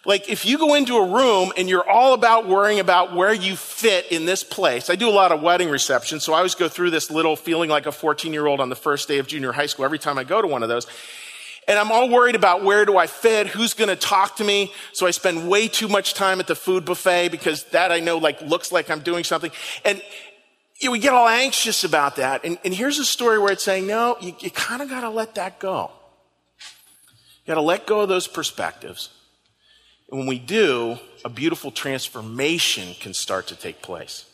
Like 0.06 0.30
if 0.30 0.46
you 0.46 0.56
go 0.56 0.74
into 0.74 0.96
a 0.96 1.06
room 1.06 1.52
and 1.56 1.68
you're 1.68 1.88
all 1.88 2.14
about 2.14 2.46
worrying 2.46 2.78
about 2.78 3.14
where 3.14 3.34
you 3.34 3.56
fit 3.56 4.10
in 4.10 4.24
this 4.24 4.44
place. 4.44 4.88
I 4.88 4.94
do 4.94 5.08
a 5.08 5.10
lot 5.10 5.32
of 5.32 5.42
wedding 5.42 5.68
receptions, 5.68 6.24
so 6.24 6.32
I 6.32 6.38
always 6.38 6.54
go 6.54 6.68
through 6.68 6.90
this 6.90 7.10
little 7.10 7.36
feeling 7.36 7.68
like 7.68 7.86
a 7.86 7.92
14 7.92 8.32
year 8.32 8.46
old 8.46 8.60
on 8.60 8.68
the 8.68 8.76
first 8.76 9.08
day 9.08 9.18
of 9.18 9.26
junior 9.26 9.52
high 9.52 9.66
school 9.66 9.84
every 9.84 9.98
time 9.98 10.16
I 10.16 10.24
go 10.24 10.40
to 10.40 10.48
one 10.48 10.62
of 10.62 10.68
those. 10.68 10.86
And 11.68 11.78
I'm 11.78 11.90
all 11.90 12.08
worried 12.08 12.36
about 12.36 12.62
where 12.62 12.84
do 12.84 12.96
I 12.96 13.08
fit? 13.08 13.48
Who's 13.48 13.74
going 13.74 13.88
to 13.88 13.96
talk 13.96 14.36
to 14.36 14.44
me? 14.44 14.72
So 14.92 15.06
I 15.06 15.10
spend 15.10 15.48
way 15.48 15.66
too 15.66 15.88
much 15.88 16.14
time 16.14 16.38
at 16.38 16.46
the 16.46 16.54
food 16.54 16.84
buffet 16.84 17.30
because 17.30 17.64
that 17.64 17.90
I 17.90 17.98
know 17.98 18.18
like 18.18 18.40
looks 18.40 18.70
like 18.70 18.88
I'm 18.88 19.00
doing 19.00 19.24
something. 19.24 19.50
And 19.84 20.00
you 20.80 20.88
know, 20.88 20.92
we 20.92 21.00
get 21.00 21.12
all 21.12 21.26
anxious 21.26 21.82
about 21.82 22.16
that. 22.16 22.44
And, 22.44 22.58
and 22.64 22.72
here's 22.72 22.98
a 22.98 23.04
story 23.04 23.38
where 23.38 23.52
it's 23.52 23.64
saying, 23.64 23.86
no, 23.86 24.16
you, 24.20 24.36
you 24.38 24.50
kind 24.50 24.82
of 24.82 24.88
got 24.88 25.00
to 25.00 25.10
let 25.10 25.34
that 25.34 25.58
go. 25.58 25.90
You 27.44 27.48
got 27.48 27.54
to 27.54 27.62
let 27.62 27.86
go 27.86 28.02
of 28.02 28.08
those 28.08 28.28
perspectives. 28.28 29.08
And 30.10 30.18
when 30.18 30.28
we 30.28 30.38
do, 30.38 30.98
a 31.24 31.28
beautiful 31.28 31.70
transformation 31.70 32.94
can 33.00 33.12
start 33.12 33.48
to 33.48 33.56
take 33.56 33.82
place. 33.82 34.24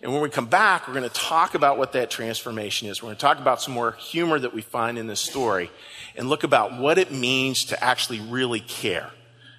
And 0.00 0.12
when 0.12 0.22
we 0.22 0.30
come 0.30 0.46
back, 0.46 0.86
we're 0.86 0.94
going 0.94 1.08
to 1.08 1.14
talk 1.14 1.54
about 1.54 1.76
what 1.76 1.92
that 1.92 2.10
transformation 2.10 2.88
is. 2.88 3.02
We're 3.02 3.08
going 3.08 3.16
to 3.16 3.20
talk 3.20 3.38
about 3.38 3.60
some 3.60 3.74
more 3.74 3.92
humor 3.92 4.38
that 4.38 4.54
we 4.54 4.62
find 4.62 4.96
in 4.96 5.08
this 5.08 5.20
story 5.20 5.70
and 6.16 6.28
look 6.28 6.44
about 6.44 6.78
what 6.78 6.98
it 6.98 7.10
means 7.10 7.64
to 7.66 7.82
actually 7.82 8.20
really 8.20 8.60
care. 8.60 9.10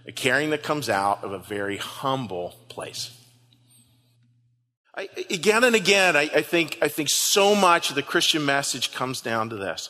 A 0.07 0.11
caring 0.13 0.49
that 0.51 0.63
comes 0.63 0.89
out 0.89 1.23
of 1.23 1.33
a 1.33 1.39
very 1.39 1.77
humble 1.77 2.55
place. 2.69 3.11
I, 4.95 5.09
again 5.29 5.63
and 5.63 5.75
again, 5.75 6.15
I, 6.15 6.29
I, 6.33 6.41
think, 6.41 6.77
I 6.81 6.87
think 6.87 7.09
so 7.09 7.53
much 7.53 7.89
of 7.89 7.95
the 7.95 8.01
Christian 8.01 8.45
message 8.45 8.93
comes 8.93 9.21
down 9.21 9.49
to 9.49 9.57
this. 9.57 9.89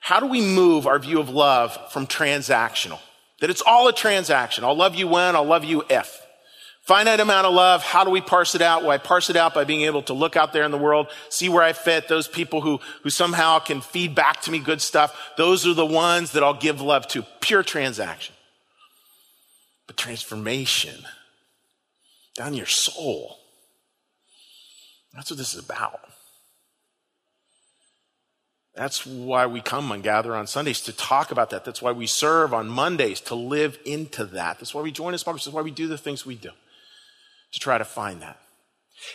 How 0.00 0.20
do 0.20 0.26
we 0.26 0.40
move 0.40 0.86
our 0.86 0.98
view 0.98 1.20
of 1.20 1.28
love 1.28 1.78
from 1.92 2.06
transactional? 2.06 2.98
That 3.42 3.50
it's 3.50 3.60
all 3.60 3.88
a 3.88 3.92
transaction. 3.92 4.64
I'll 4.64 4.74
love 4.74 4.94
you 4.94 5.06
when, 5.06 5.36
I'll 5.36 5.44
love 5.44 5.64
you 5.64 5.84
if. 5.90 6.20
Finite 6.82 7.20
amount 7.20 7.46
of 7.46 7.52
love, 7.52 7.82
how 7.82 8.02
do 8.02 8.10
we 8.10 8.20
parse 8.22 8.54
it 8.54 8.62
out? 8.62 8.82
Well, 8.82 8.90
I 8.90 8.98
parse 8.98 9.28
it 9.28 9.36
out 9.36 9.52
by 9.52 9.64
being 9.64 9.82
able 9.82 10.02
to 10.04 10.14
look 10.14 10.34
out 10.34 10.52
there 10.52 10.64
in 10.64 10.70
the 10.70 10.78
world, 10.78 11.08
see 11.28 11.48
where 11.48 11.62
I 11.62 11.74
fit, 11.74 12.08
those 12.08 12.26
people 12.26 12.60
who, 12.60 12.80
who 13.02 13.10
somehow 13.10 13.58
can 13.58 13.82
feed 13.82 14.14
back 14.14 14.40
to 14.42 14.50
me 14.50 14.58
good 14.58 14.80
stuff. 14.80 15.16
Those 15.36 15.66
are 15.66 15.74
the 15.74 15.84
ones 15.84 16.32
that 16.32 16.42
I'll 16.42 16.54
give 16.54 16.80
love 16.80 17.06
to. 17.08 17.26
Pure 17.40 17.64
transaction. 17.64 18.34
But 19.86 19.98
transformation 19.98 21.04
down 22.34 22.54
your 22.54 22.66
soul 22.66 23.36
that's 25.14 25.30
what 25.30 25.38
this 25.38 25.54
is 25.54 25.64
about. 25.64 26.00
That's 28.74 29.04
why 29.04 29.46
we 29.46 29.60
come 29.60 29.92
and 29.92 30.02
gather 30.02 30.34
on 30.34 30.46
Sundays 30.46 30.80
to 30.82 30.92
talk 30.92 31.30
about 31.30 31.50
that. 31.50 31.64
That's 31.64 31.82
why 31.82 31.92
we 31.92 32.06
serve 32.06 32.54
on 32.54 32.68
Mondays 32.68 33.20
to 33.22 33.34
live 33.34 33.78
into 33.84 34.24
that. 34.24 34.58
That's 34.58 34.74
why 34.74 34.80
we 34.80 34.90
join 34.90 35.12
group. 35.12 35.24
That's 35.24 35.48
why 35.48 35.60
we 35.60 35.70
do 35.70 35.88
the 35.88 35.98
things 35.98 36.24
we 36.24 36.36
do 36.36 36.50
to 37.52 37.60
try 37.60 37.76
to 37.76 37.84
find 37.84 38.22
that. 38.22 38.38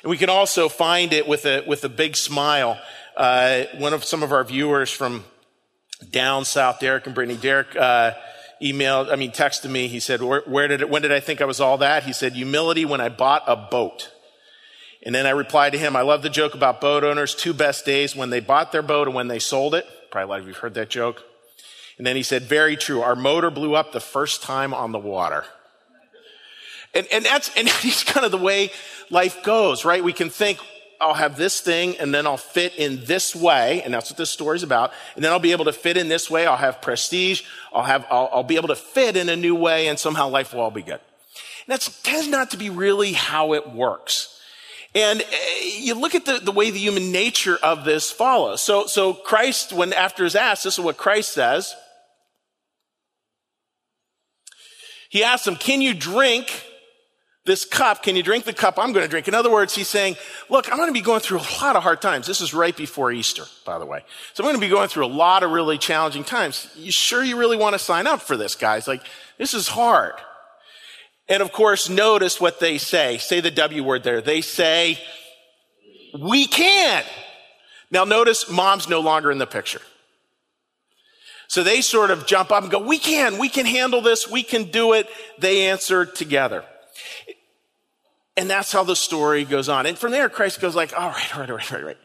And 0.04 0.12
we 0.12 0.18
can 0.18 0.30
also 0.30 0.70
find 0.70 1.12
it 1.12 1.28
with 1.28 1.46
a, 1.46 1.64
with 1.66 1.84
a 1.84 1.90
big 1.90 2.16
smile. 2.16 2.80
Uh, 3.16 3.64
one 3.78 3.94
of 3.94 4.04
some 4.04 4.22
of 4.22 4.32
our 4.32 4.44
viewers 4.44 4.92
from 4.92 5.26
down 6.12 6.46
south, 6.46 6.80
Derek 6.80 7.08
and 7.08 7.16
Brittany, 7.16 7.40
Derek, 7.40 7.76
uh, 7.76 8.12
emailed, 8.62 9.12
I 9.12 9.16
mean, 9.16 9.32
texted 9.32 9.72
me. 9.72 9.88
He 9.88 10.00
said, 10.00 10.22
where, 10.22 10.44
where 10.46 10.68
did 10.68 10.82
it, 10.82 10.90
when 10.90 11.02
did 11.02 11.12
I 11.12 11.20
think 11.20 11.42
I 11.42 11.46
was 11.46 11.60
all 11.60 11.80
that? 11.80 12.04
He 12.04 12.14
said, 12.14 12.34
humility 12.34 12.86
when 12.86 13.02
I 13.02 13.10
bought 13.10 13.44
a 13.48 13.56
boat. 13.56 14.12
And 15.08 15.16
then 15.16 15.26
I 15.26 15.30
replied 15.30 15.72
to 15.72 15.80
him, 15.80 15.96
I 15.96 16.02
love 16.02 16.22
the 16.22 16.30
joke 16.30 16.54
about 16.54 16.82
boat 16.82 17.06
owners, 17.06 17.34
two 17.34 17.54
best 17.54 17.86
days 17.86 18.14
when 18.14 18.30
they 18.30 18.42
bought 18.42 18.74
their 18.74 18.82
boat 18.82 19.08
and 19.08 19.16
when 19.16 19.30
they 19.30 19.40
sold 19.40 19.74
it. 19.74 19.88
Probably 20.12 20.26
a 20.26 20.28
lot 20.28 20.40
of 20.42 20.48
you 20.48 20.52
have 20.52 20.62
heard 20.62 20.74
that 20.74 20.90
joke. 20.90 21.24
And 21.98 22.06
then 22.06 22.18
he 22.18 22.24
said, 22.24 22.44
very 22.44 22.76
true. 22.76 23.02
Our 23.02 23.16
motor 23.16 23.50
blew 23.50 23.74
up 23.74 23.94
the 23.94 24.02
first 24.02 24.44
time 24.44 24.74
on 24.74 24.92
the 24.92 25.00
water. 25.00 25.46
And, 26.94 27.08
and 27.10 27.24
that's, 27.24 27.50
and 27.56 27.68
that's 27.84 28.04
kind 28.04 28.26
of 28.26 28.34
the 28.34 28.38
way 28.38 28.70
life 29.10 29.44
goes, 29.44 29.86
right? 29.86 30.04
We 30.04 30.12
can 30.12 30.30
think, 30.30 30.60
I'll 31.00 31.14
have 31.14 31.38
this 31.38 31.62
thing 31.62 31.96
and 32.00 32.14
then 32.14 32.28
I'll 32.28 32.36
fit 32.36 32.76
in 32.76 33.06
this 33.06 33.34
way. 33.34 33.82
And 33.84 33.94
that's 33.94 34.12
what 34.12 34.18
this 34.18 34.30
story's 34.30 34.64
about. 34.64 34.92
And 35.16 35.24
then 35.24 35.32
I'll 35.32 35.40
be 35.40 35.54
able 35.54 35.66
to 35.66 35.74
fit 35.74 35.96
in 35.96 36.10
this 36.10 36.30
way. 36.30 36.46
I'll 36.46 36.58
have 36.58 36.82
prestige. 36.82 37.44
I'll 37.72 37.84
have, 37.84 38.06
I'll, 38.12 38.30
I'll 38.34 38.44
be 38.44 38.58
able 38.58 38.68
to 38.68 38.76
fit 38.76 39.16
in 39.16 39.30
a 39.30 39.38
new 39.38 39.56
way 39.56 39.88
and 39.88 39.98
somehow 39.98 40.28
life 40.28 40.54
will 40.54 40.60
all 40.60 40.70
be 40.70 40.82
good. 40.82 41.00
And 41.66 41.70
that 41.70 41.90
tends 42.04 42.28
not 42.28 42.52
to 42.52 42.58
be 42.58 42.70
really 42.70 43.14
how 43.14 43.54
it 43.54 43.70
works. 43.70 44.34
And 44.98 45.22
eh, 45.22 45.26
you 45.78 45.94
look 45.94 46.16
at 46.16 46.26
the, 46.26 46.40
the 46.40 46.52
way 46.52 46.72
the 46.72 46.80
human 46.80 47.12
nature 47.12 47.56
of 47.62 47.86
this 47.86 48.10
follows. 48.10 48.64
So, 48.64 48.88
so 48.88 49.14
Christ, 49.14 49.72
when 49.72 49.94
after 49.94 50.24
his 50.24 50.36
asked, 50.36 50.64
this 50.64 50.80
is 50.80 50.84
what 50.84 50.98
Christ 50.98 51.34
says. 51.34 51.76
He 55.10 55.24
asks 55.24 55.48
him, 55.48 55.56
can 55.56 55.82
you 55.82 55.94
drink 55.94 56.66
this 57.46 57.64
cup? 57.64 58.02
Can 58.02 58.16
you 58.16 58.24
drink 58.24 58.46
the 58.46 58.54
cup 58.54 58.80
I'm 58.80 58.92
going 58.92 59.06
to 59.06 59.10
drink? 59.10 59.28
In 59.28 59.36
other 59.36 59.52
words, 59.52 59.76
he's 59.76 59.88
saying, 59.88 60.16
look, 60.50 60.70
I'm 60.72 60.78
going 60.78 60.90
to 60.90 60.94
be 60.94 61.02
going 61.02 61.20
through 61.20 61.42
a 61.42 61.50
lot 61.62 61.76
of 61.76 61.84
hard 61.84 62.02
times. 62.02 62.26
This 62.26 62.42
is 62.42 62.56
right 62.56 62.76
before 62.76 63.12
Easter, 63.12 63.44
by 63.68 63.78
the 63.78 63.86
way. 63.86 64.04
So 64.34 64.44
I'm 64.44 64.48
going 64.48 64.60
to 64.60 64.66
be 64.66 64.68
going 64.68 64.90
through 64.90 65.06
a 65.06 65.14
lot 65.14 65.44
of 65.44 65.52
really 65.52 65.78
challenging 65.78 66.24
times. 66.24 66.68
You 66.76 66.92
sure 66.92 67.24
you 67.24 67.38
really 67.38 67.56
want 67.56 67.74
to 67.74 67.80
sign 67.80 68.08
up 68.08 68.24
for 68.24 68.36
this, 68.36 68.56
guys? 68.56 68.88
Like, 68.88 69.04
this 69.38 69.54
is 69.54 69.68
hard. 69.68 70.16
And 71.30 71.42
of 71.42 71.52
course, 71.52 71.90
notice 71.90 72.40
what 72.40 72.60
they 72.60 72.78
say. 72.78 73.18
Say 73.18 73.42
the 73.42 73.52
W 73.52 73.84
word 73.84 74.04
there. 74.04 74.22
They 74.22 74.42
say, 74.42 74.98
we 76.18 76.48
can. 76.48 77.04
Now 77.92 78.04
notice 78.04 78.50
mom's 78.50 78.88
no 78.88 79.00
longer 79.00 79.32
in 79.32 79.38
the 79.38 79.48
picture. 79.48 79.82
So 81.48 81.64
they 81.64 81.82
sort 81.82 82.12
of 82.12 82.26
jump 82.26 82.52
up 82.52 82.64
and 82.64 82.72
go, 82.72 82.80
we 82.80 82.98
can, 82.98 83.38
we 83.38 83.48
can 83.48 83.66
handle 83.66 84.02
this, 84.02 84.30
we 84.30 84.44
can 84.44 84.66
do 84.66 84.94
it. 84.94 85.08
They 85.40 85.68
answer 85.68 86.06
together. 86.06 86.64
And 88.36 88.50
that's 88.50 88.72
how 88.72 88.84
the 88.84 88.96
story 88.96 89.46
goes 89.46 89.70
on. 89.70 89.86
And 89.86 89.98
from 89.98 90.12
there, 90.12 90.30
Christ 90.30 90.60
goes 90.60 90.76
like, 90.76 90.94
all 90.94 91.10
right, 91.10 91.36
all 91.36 91.42
right, 91.42 91.50
all 91.50 91.58
right, 91.58 91.74
all 91.74 91.82
right. 91.82 91.98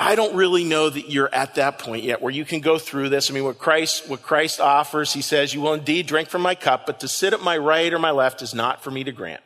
I 0.00 0.14
don't 0.14 0.36
really 0.36 0.62
know 0.62 0.88
that 0.88 1.10
you're 1.10 1.32
at 1.34 1.56
that 1.56 1.78
point 1.80 2.04
yet 2.04 2.22
where 2.22 2.32
you 2.32 2.44
can 2.44 2.60
go 2.60 2.78
through 2.78 3.08
this. 3.08 3.30
I 3.30 3.34
mean, 3.34 3.44
what 3.44 3.58
Christ, 3.58 4.08
what 4.08 4.22
Christ 4.22 4.60
offers, 4.60 5.12
he 5.12 5.22
says, 5.22 5.52
you 5.52 5.60
will 5.60 5.74
indeed 5.74 6.06
drink 6.06 6.28
from 6.28 6.42
my 6.42 6.54
cup, 6.54 6.86
but 6.86 7.00
to 7.00 7.08
sit 7.08 7.32
at 7.32 7.40
my 7.40 7.56
right 7.56 7.92
or 7.92 7.98
my 7.98 8.12
left 8.12 8.40
is 8.40 8.54
not 8.54 8.82
for 8.82 8.90
me 8.92 9.02
to 9.04 9.12
grant. 9.12 9.42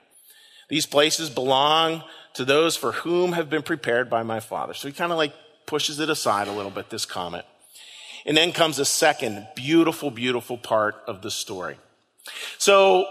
These 0.68 0.86
places 0.86 1.30
belong 1.30 2.02
to 2.34 2.44
those 2.44 2.76
for 2.76 2.92
whom 2.92 3.32
have 3.32 3.48
been 3.48 3.62
prepared 3.62 4.10
by 4.10 4.22
my 4.22 4.40
Father. 4.40 4.74
So 4.74 4.88
he 4.88 4.94
kind 4.94 5.12
of 5.12 5.18
like 5.18 5.34
pushes 5.66 6.00
it 6.00 6.10
aside 6.10 6.48
a 6.48 6.52
little 6.52 6.70
bit, 6.70 6.90
this 6.90 7.06
comment. 7.06 7.46
And 8.26 8.36
then 8.36 8.52
comes 8.52 8.78
a 8.78 8.84
second 8.84 9.48
beautiful, 9.54 10.10
beautiful 10.10 10.58
part 10.58 10.96
of 11.06 11.22
the 11.22 11.30
story. 11.30 11.76
So 12.58 13.06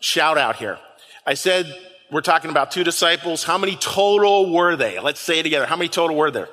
shout 0.00 0.38
out 0.38 0.56
here. 0.56 0.78
I 1.26 1.34
said 1.34 1.66
we're 2.10 2.20
talking 2.22 2.50
about 2.50 2.70
two 2.70 2.84
disciples. 2.84 3.44
How 3.44 3.58
many 3.58 3.76
total 3.76 4.52
were 4.52 4.76
they? 4.76 4.98
Let's 4.98 5.20
say 5.20 5.40
it 5.40 5.42
together. 5.44 5.66
How 5.66 5.76
many 5.76 5.88
total 5.88 6.16
were 6.16 6.30
there? 6.30 6.48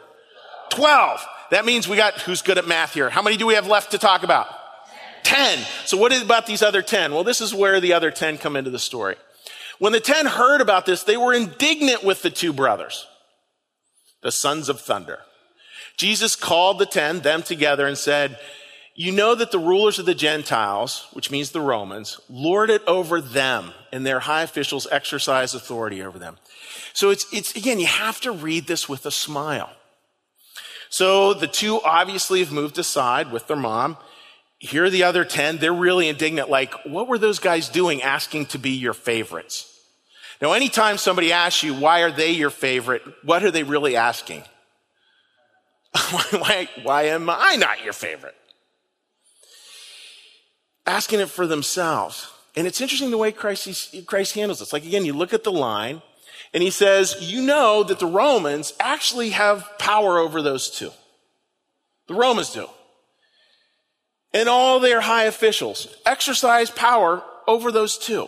12. 0.72 1.26
That 1.52 1.66
means 1.66 1.88
we 1.88 1.98
got, 1.98 2.22
who's 2.22 2.42
good 2.42 2.58
at 2.58 2.68
math 2.68 2.94
here? 2.94 3.10
How 3.10 3.22
many 3.22 3.38
do 3.38 3.48
we 3.48 3.54
have 3.54 3.68
left 3.68 3.92
to 3.92 3.98
talk 3.98 4.24
about? 4.24 4.48
10. 5.24 5.60
So 5.86 5.98
what 5.98 6.16
about 6.22 6.46
these 6.46 6.62
other 6.62 6.82
10? 6.82 7.14
Well, 7.14 7.24
this 7.24 7.42
is 7.42 7.54
where 7.54 7.80
the 7.82 7.94
other 7.94 8.12
10 8.12 8.38
come 8.38 8.56
into 8.56 8.70
the 8.70 8.80
story. 8.80 9.16
When 9.80 9.94
the 9.94 10.00
10 10.00 10.26
heard 10.26 10.62
about 10.62 10.86
this, 10.86 11.04
they 11.04 11.18
were 11.18 11.34
indignant 11.34 12.04
with 12.04 12.22
the 12.22 12.30
two 12.30 12.54
brothers, 12.54 13.06
the 14.24 14.32
sons 14.32 14.70
of 14.70 14.80
thunder. 14.82 15.20
Jesus 15.98 16.36
called 16.36 16.80
the 16.80 16.86
10, 16.86 17.22
them 17.22 17.44
together 17.44 17.86
and 17.88 17.98
said, 17.98 18.40
You 18.96 19.12
know 19.12 19.36
that 19.36 19.52
the 19.52 19.60
rulers 19.60 20.00
of 20.00 20.06
the 20.06 20.16
Gentiles, 20.16 21.08
which 21.14 21.30
means 21.30 21.52
the 21.52 21.62
Romans, 21.62 22.20
lord 22.30 22.70
it 22.70 22.82
over 22.88 23.20
them, 23.20 23.74
and 23.92 24.06
their 24.06 24.22
high 24.22 24.44
officials 24.44 24.88
exercise 24.92 25.54
authority 25.54 26.02
over 26.02 26.18
them. 26.18 26.38
So 26.94 27.10
it's, 27.10 27.26
it's, 27.34 27.56
again, 27.56 27.80
you 27.80 27.88
have 27.88 28.22
to 28.22 28.32
read 28.32 28.66
this 28.68 28.88
with 28.88 29.06
a 29.06 29.12
smile. 29.12 29.72
So 30.90 31.34
the 31.34 31.48
two 31.48 31.82
obviously 31.82 32.40
have 32.40 32.52
moved 32.52 32.78
aside 32.78 33.32
with 33.32 33.48
their 33.48 33.58
mom. 33.58 33.98
Here 34.60 34.86
are 34.86 34.90
the 34.90 35.04
other 35.04 35.24
10. 35.24 35.58
They're 35.58 35.74
really 35.74 36.08
indignant. 36.08 36.50
Like, 36.50 36.74
what 36.86 37.08
were 37.08 37.18
those 37.18 37.40
guys 37.40 37.70
doing 37.70 38.02
asking 38.02 38.48
to 38.48 38.58
be 38.58 38.72
your 38.72 38.94
favorites? 38.94 39.74
Now, 40.42 40.54
anytime 40.54 40.98
somebody 40.98 41.32
asks 41.32 41.64
you, 41.64 41.74
why 41.74 42.02
are 42.02 42.12
they 42.12 42.32
your 42.32 42.50
favorite? 42.50 43.02
What 43.24 43.44
are 43.44 43.52
they 43.52 43.64
really 43.64 43.96
asking? 43.96 44.44
why, 46.12 46.70
why 46.84 47.04
am 47.04 47.30
I 47.30 47.56
not 47.58 47.84
your 47.84 47.94
favorite? 47.94 48.36
Asking 50.86 51.20
it 51.20 51.30
for 51.30 51.48
themselves. 51.48 52.32
And 52.56 52.66
it's 52.66 52.82
interesting 52.82 53.12
the 53.12 53.18
way 53.18 53.32
Christ, 53.32 53.96
Christ 54.06 54.34
handles 54.36 54.60
this. 54.60 54.74
Like, 54.74 54.86
again, 54.86 55.06
you 55.06 55.14
look 55.14 55.34
at 55.34 55.44
the 55.44 55.52
line 55.52 56.02
and 56.54 56.64
he 56.64 56.70
says, 56.70 57.18
you 57.20 57.42
know 57.42 57.84
that 57.84 58.00
the 58.00 58.06
Romans 58.06 58.74
actually 58.80 59.32
have 59.32 59.78
power 59.78 60.18
over 60.18 60.42
those 60.42 60.70
two. 60.70 60.92
The 62.08 62.14
Romans 62.14 62.52
do. 62.52 62.68
And 64.34 64.48
all 64.50 64.80
their 64.80 65.02
high 65.02 65.24
officials 65.24 65.88
exercise 66.06 66.70
power 66.70 67.24
over 67.48 67.72
those 67.72 67.98
two. 67.98 68.28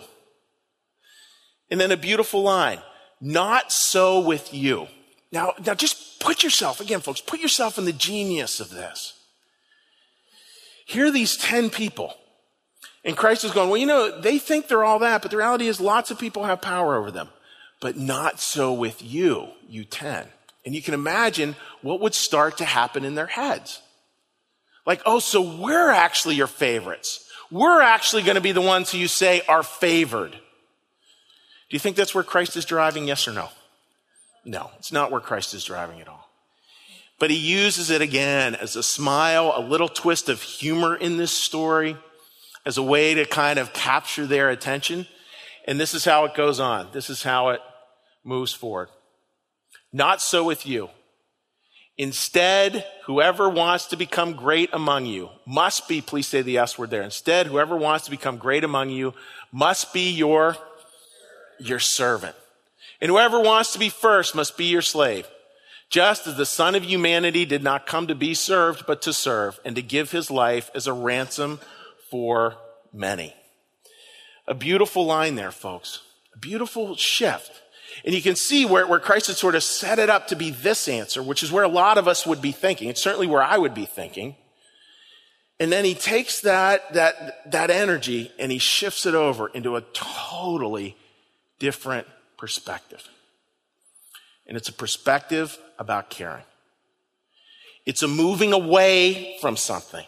And 1.70 1.80
then 1.80 1.92
a 1.92 1.98
beautiful 1.98 2.42
line. 2.42 2.80
Not 3.22 3.72
so 3.72 4.20
with 4.20 4.54
you. 4.54 4.88
Now, 5.32 5.54
now 5.66 5.74
just 5.76 6.20
put 6.20 6.44
yourself, 6.44 6.80
again, 6.80 7.02
folks, 7.02 7.22
put 7.22 7.40
yourself 7.40 7.78
in 7.78 7.86
the 7.86 7.94
genius 7.94 8.60
of 8.60 8.70
this. 8.70 9.14
Here 10.86 11.06
are 11.06 11.12
these 11.12 11.38
10 11.38 11.70
people. 11.70 12.16
And 13.06 13.16
Christ 13.16 13.44
is 13.44 13.52
going, 13.52 13.70
well, 13.70 13.78
you 13.78 13.86
know, 13.86 14.20
they 14.20 14.40
think 14.40 14.68
they're 14.68 14.84
all 14.84 15.00
that, 15.00 15.22
but 15.22 15.32
the 15.32 15.38
reality 15.38 15.68
is 15.68 15.80
lots 15.80 16.12
of 16.12 16.20
people 16.20 16.46
have 16.46 16.62
power 16.62 16.96
over 16.96 17.12
them. 17.12 17.30
But 17.80 17.98
not 17.98 18.40
so 18.40 18.74
with 18.74 19.02
you, 19.02 19.48
you 19.68 19.86
10. 19.86 20.28
And 20.66 20.76
you 20.76 20.82
can 20.82 20.94
imagine 20.94 21.56
what 21.82 22.02
would 22.02 22.14
start 22.14 22.58
to 22.58 22.66
happen 22.66 23.06
in 23.06 23.16
their 23.16 23.28
heads. 23.28 23.82
Like, 24.86 25.02
oh, 25.06 25.20
so 25.20 25.42
we're 25.42 25.90
actually 25.90 26.36
your 26.36 26.48
favorites. 26.48 27.26
We're 27.52 27.82
actually 27.82 28.24
going 28.24 28.36
to 28.36 28.42
be 28.42 28.52
the 28.52 28.62
ones 28.62 28.92
who 28.92 28.98
you 28.98 29.08
say 29.08 29.42
are 29.48 29.64
favored. 29.64 30.32
Do 30.32 31.76
you 31.76 31.80
think 31.80 31.96
that's 31.96 32.16
where 32.16 32.24
Christ 32.24 32.58
is 32.58 32.66
driving? 32.66 33.08
Yes 33.08 33.28
or 33.28 33.34
no? 33.34 33.50
No, 34.44 34.72
it's 34.78 34.92
not 34.92 35.12
where 35.12 35.22
Christ 35.22 35.54
is 35.54 35.64
driving 35.64 36.02
at 36.02 36.08
all. 36.08 36.30
But 37.20 37.30
he 37.30 37.38
uses 37.38 37.90
it 37.90 38.02
again 38.02 38.56
as 38.56 38.76
a 38.76 38.84
smile, 38.84 39.54
a 39.56 39.62
little 39.62 39.90
twist 39.90 40.30
of 40.30 40.42
humor 40.42 40.96
in 40.96 41.18
this 41.18 41.32
story, 41.32 41.98
as 42.66 42.78
a 42.78 42.84
way 42.84 43.14
to 43.14 43.26
kind 43.26 43.60
of 43.60 43.74
capture 43.74 44.26
their 44.26 44.50
attention. 44.50 45.06
And 45.68 45.80
this 45.80 45.94
is 45.94 46.06
how 46.06 46.26
it 46.26 46.34
goes 46.34 46.60
on. 46.60 46.88
This 46.94 47.10
is 47.10 47.22
how 47.22 47.50
it 47.50 47.62
moves 48.24 48.54
forward. 48.54 48.90
Not 49.92 50.22
so 50.22 50.44
with 50.44 50.66
you. 50.66 50.90
Instead, 51.98 52.86
whoever 53.08 53.50
wants 53.50 53.88
to 53.88 53.98
become 53.98 54.34
great 54.34 54.70
among 54.72 55.06
you 55.06 55.30
must 55.46 55.88
be, 55.90 56.00
please 56.00 56.28
say 56.28 56.42
the 56.42 56.58
S 56.58 56.78
word 56.78 56.92
there. 56.92 57.02
Instead, 57.02 57.48
whoever 57.48 57.76
wants 57.76 58.06
to 58.06 58.12
become 58.12 58.38
great 58.38 58.64
among 58.64 58.90
you 58.90 59.14
must 59.52 59.94
be 59.94 60.10
your 60.10 60.56
your 61.60 61.80
servant. 61.80 62.38
And 63.02 63.12
whoever 63.12 63.40
wants 63.40 63.74
to 63.74 63.80
be 63.80 63.90
first 63.90 64.34
must 64.34 64.58
be 64.58 64.66
your 64.66 64.82
slave. 64.82 65.28
Just 65.90 66.28
as 66.28 66.38
the 66.38 66.46
son 66.46 66.76
of 66.76 66.84
humanity 66.84 67.46
did 67.46 67.64
not 67.64 67.88
come 67.88 68.08
to 68.08 68.16
be 68.16 68.34
served, 68.34 68.86
but 68.86 69.02
to 69.02 69.12
serve 69.12 69.60
and 69.66 69.76
to 69.76 69.82
give 69.82 70.12
his 70.12 70.30
life 70.30 70.70
as 70.74 70.88
a 70.88 70.94
ransom 70.94 71.60
for 72.10 72.56
many. 72.94 73.34
A 74.48 74.54
beautiful 74.54 75.06
line 75.06 75.36
there, 75.36 75.52
folks. 75.52 76.02
A 76.34 76.38
beautiful 76.38 76.96
shift. 76.96 77.52
And 78.06 78.14
you 78.14 78.22
can 78.22 78.36
see 78.36 78.66
where, 78.66 78.88
where 78.88 79.00
Christ 79.00 79.28
had 79.28 79.36
sort 79.36 79.56
of 79.56 79.64
set 79.64 80.00
it 80.00 80.10
up 80.10 80.28
to 80.28 80.36
be 80.36 80.52
this 80.52 80.88
answer, 80.88 81.22
which 81.22 81.44
is 81.44 81.52
where 81.52 81.64
a 81.64 81.70
lot 81.70 81.98
of 81.98 82.08
us 82.08 82.26
would 82.26 82.42
be 82.42 82.52
thinking. 82.52 82.90
It's 82.90 83.02
certainly 83.02 83.28
where 83.28 83.44
I 83.44 83.58
would 83.58 83.74
be 83.74 83.86
thinking. 83.86 84.36
And 85.60 85.72
then 85.72 85.84
he 85.84 85.94
takes 85.94 86.42
that, 86.42 86.94
that, 86.94 87.52
that 87.52 87.70
energy 87.70 88.32
and 88.40 88.52
he 88.52 88.60
shifts 88.60 89.06
it 89.06 89.14
over 89.14 89.48
into 89.50 89.76
a 89.76 89.82
totally 89.94 90.96
different 91.60 92.08
perspective. 92.38 93.08
And 94.48 94.56
it's 94.56 94.70
a 94.70 94.74
perspective 94.74 95.58
about 95.78 96.10
caring. 96.10 96.44
It's 97.86 98.04
a 98.04 98.08
moving 98.08 98.54
away 98.54 99.38
from 99.42 99.58
something, 99.58 100.06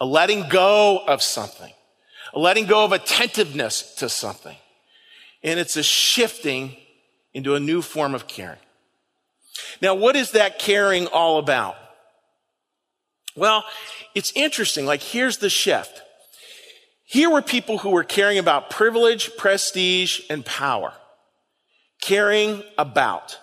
a 0.00 0.06
letting 0.06 0.48
go 0.48 1.02
of 1.06 1.22
something, 1.22 1.72
a 2.32 2.38
letting 2.38 2.66
go 2.66 2.84
of 2.84 2.92
attentiveness 2.92 3.94
to 3.96 4.08
something. 4.08 4.56
And 5.42 5.58
it's 5.58 5.76
a 5.76 5.82
shifting 5.82 6.76
into 7.34 7.54
a 7.54 7.60
new 7.60 7.82
form 7.82 8.14
of 8.14 8.26
caring. 8.26 8.58
Now, 9.80 9.94
what 9.94 10.16
is 10.16 10.32
that 10.32 10.58
caring 10.58 11.06
all 11.08 11.38
about? 11.38 11.76
Well, 13.34 13.64
it's 14.14 14.32
interesting. 14.34 14.86
Like, 14.86 15.02
here's 15.02 15.38
the 15.38 15.50
shift. 15.50 16.02
Here 17.04 17.30
were 17.30 17.42
people 17.42 17.78
who 17.78 17.90
were 17.90 18.04
caring 18.04 18.38
about 18.38 18.70
privilege, 18.70 19.36
prestige, 19.36 20.20
and 20.30 20.44
power. 20.44 20.92
Caring 22.00 22.62
about. 22.78 23.38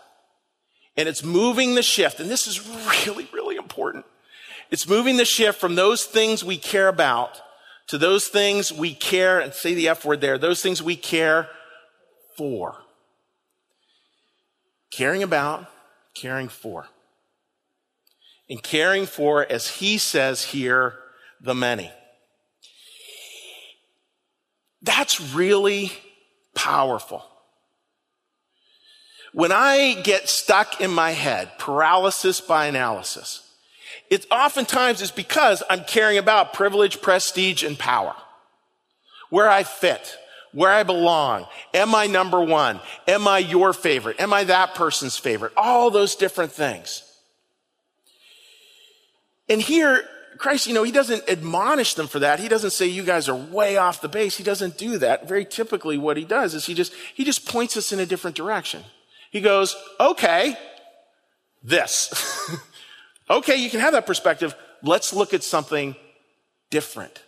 And 0.95 1.09
it's 1.09 1.23
moving 1.23 1.75
the 1.75 1.83
shift. 1.83 2.19
And 2.19 2.29
this 2.29 2.47
is 2.47 2.67
really, 3.05 3.27
really 3.33 3.55
important. 3.55 4.05
It's 4.71 4.87
moving 4.87 5.17
the 5.17 5.25
shift 5.25 5.59
from 5.59 5.75
those 5.75 6.05
things 6.05 6.43
we 6.43 6.57
care 6.57 6.87
about 6.87 7.41
to 7.87 7.97
those 7.97 8.27
things 8.27 8.71
we 8.71 8.93
care, 8.93 9.39
and 9.39 9.51
say 9.51 9.73
the 9.73 9.89
F 9.89 10.05
word 10.05 10.21
there, 10.21 10.37
those 10.37 10.61
things 10.61 10.81
we 10.81 10.95
care 10.95 11.49
for. 12.39 12.77
Caring 14.91 15.23
about, 15.23 15.67
caring 16.15 16.47
for. 16.47 16.87
And 18.49 18.63
caring 18.63 19.07
for, 19.07 19.45
as 19.45 19.67
he 19.67 19.97
says 19.97 20.41
here, 20.41 20.95
the 21.41 21.53
many. 21.53 21.91
That's 24.81 25.19
really 25.19 25.91
powerful. 26.55 27.25
When 29.33 29.51
I 29.51 29.99
get 30.01 30.29
stuck 30.29 30.79
in 30.79 30.91
my 30.91 31.11
head, 31.11 31.51
paralysis 31.59 32.39
by 32.39 32.67
analysis, 32.67 33.51
it 34.09 34.25
oftentimes 34.31 35.01
is 35.01 35.11
because 35.11 35.61
I'm 35.69 35.83
caring 35.83 36.17
about 36.17 36.53
privilege, 36.53 37.01
prestige, 37.01 37.63
and 37.63 37.77
power. 37.77 38.15
Where 39.29 39.49
I 39.49 39.63
fit, 39.63 40.17
where 40.51 40.71
I 40.71 40.83
belong. 40.83 41.45
Am 41.73 41.93
I 41.93 42.07
number 42.07 42.41
one? 42.41 42.79
Am 43.07 43.27
I 43.27 43.39
your 43.39 43.73
favorite? 43.73 44.19
Am 44.19 44.33
I 44.33 44.45
that 44.45 44.75
person's 44.75 45.17
favorite? 45.17 45.53
All 45.55 45.91
those 45.91 46.15
different 46.15 46.51
things. 46.51 47.03
And 49.47 49.61
here, 49.61 50.03
Christ, 50.37 50.67
you 50.67 50.73
know, 50.73 50.83
he 50.83 50.91
doesn't 50.91 51.27
admonish 51.29 51.95
them 51.95 52.07
for 52.07 52.19
that. 52.19 52.39
He 52.39 52.47
doesn't 52.47 52.71
say 52.71 52.85
you 52.87 53.03
guys 53.03 53.27
are 53.27 53.35
way 53.35 53.77
off 53.77 54.01
the 54.01 54.07
base. 54.07 54.37
He 54.37 54.43
doesn't 54.43 54.77
do 54.77 54.97
that. 54.99 55.27
Very 55.27 55.45
typically 55.45 55.97
what 55.97 56.17
he 56.17 56.23
does 56.23 56.53
is 56.53 56.65
he 56.65 56.73
just, 56.73 56.93
he 57.13 57.23
just 57.25 57.47
points 57.47 57.75
us 57.75 57.91
in 57.91 57.99
a 57.99 58.05
different 58.05 58.37
direction. 58.37 58.83
He 59.31 59.41
goes, 59.41 59.75
okay, 59.99 60.57
this. 61.63 62.57
okay, 63.29 63.57
you 63.57 63.69
can 63.69 63.79
have 63.79 63.93
that 63.93 64.07
perspective. 64.07 64.55
Let's 64.81 65.13
look 65.13 65.33
at 65.33 65.43
something 65.43 65.95
different. 66.69 67.21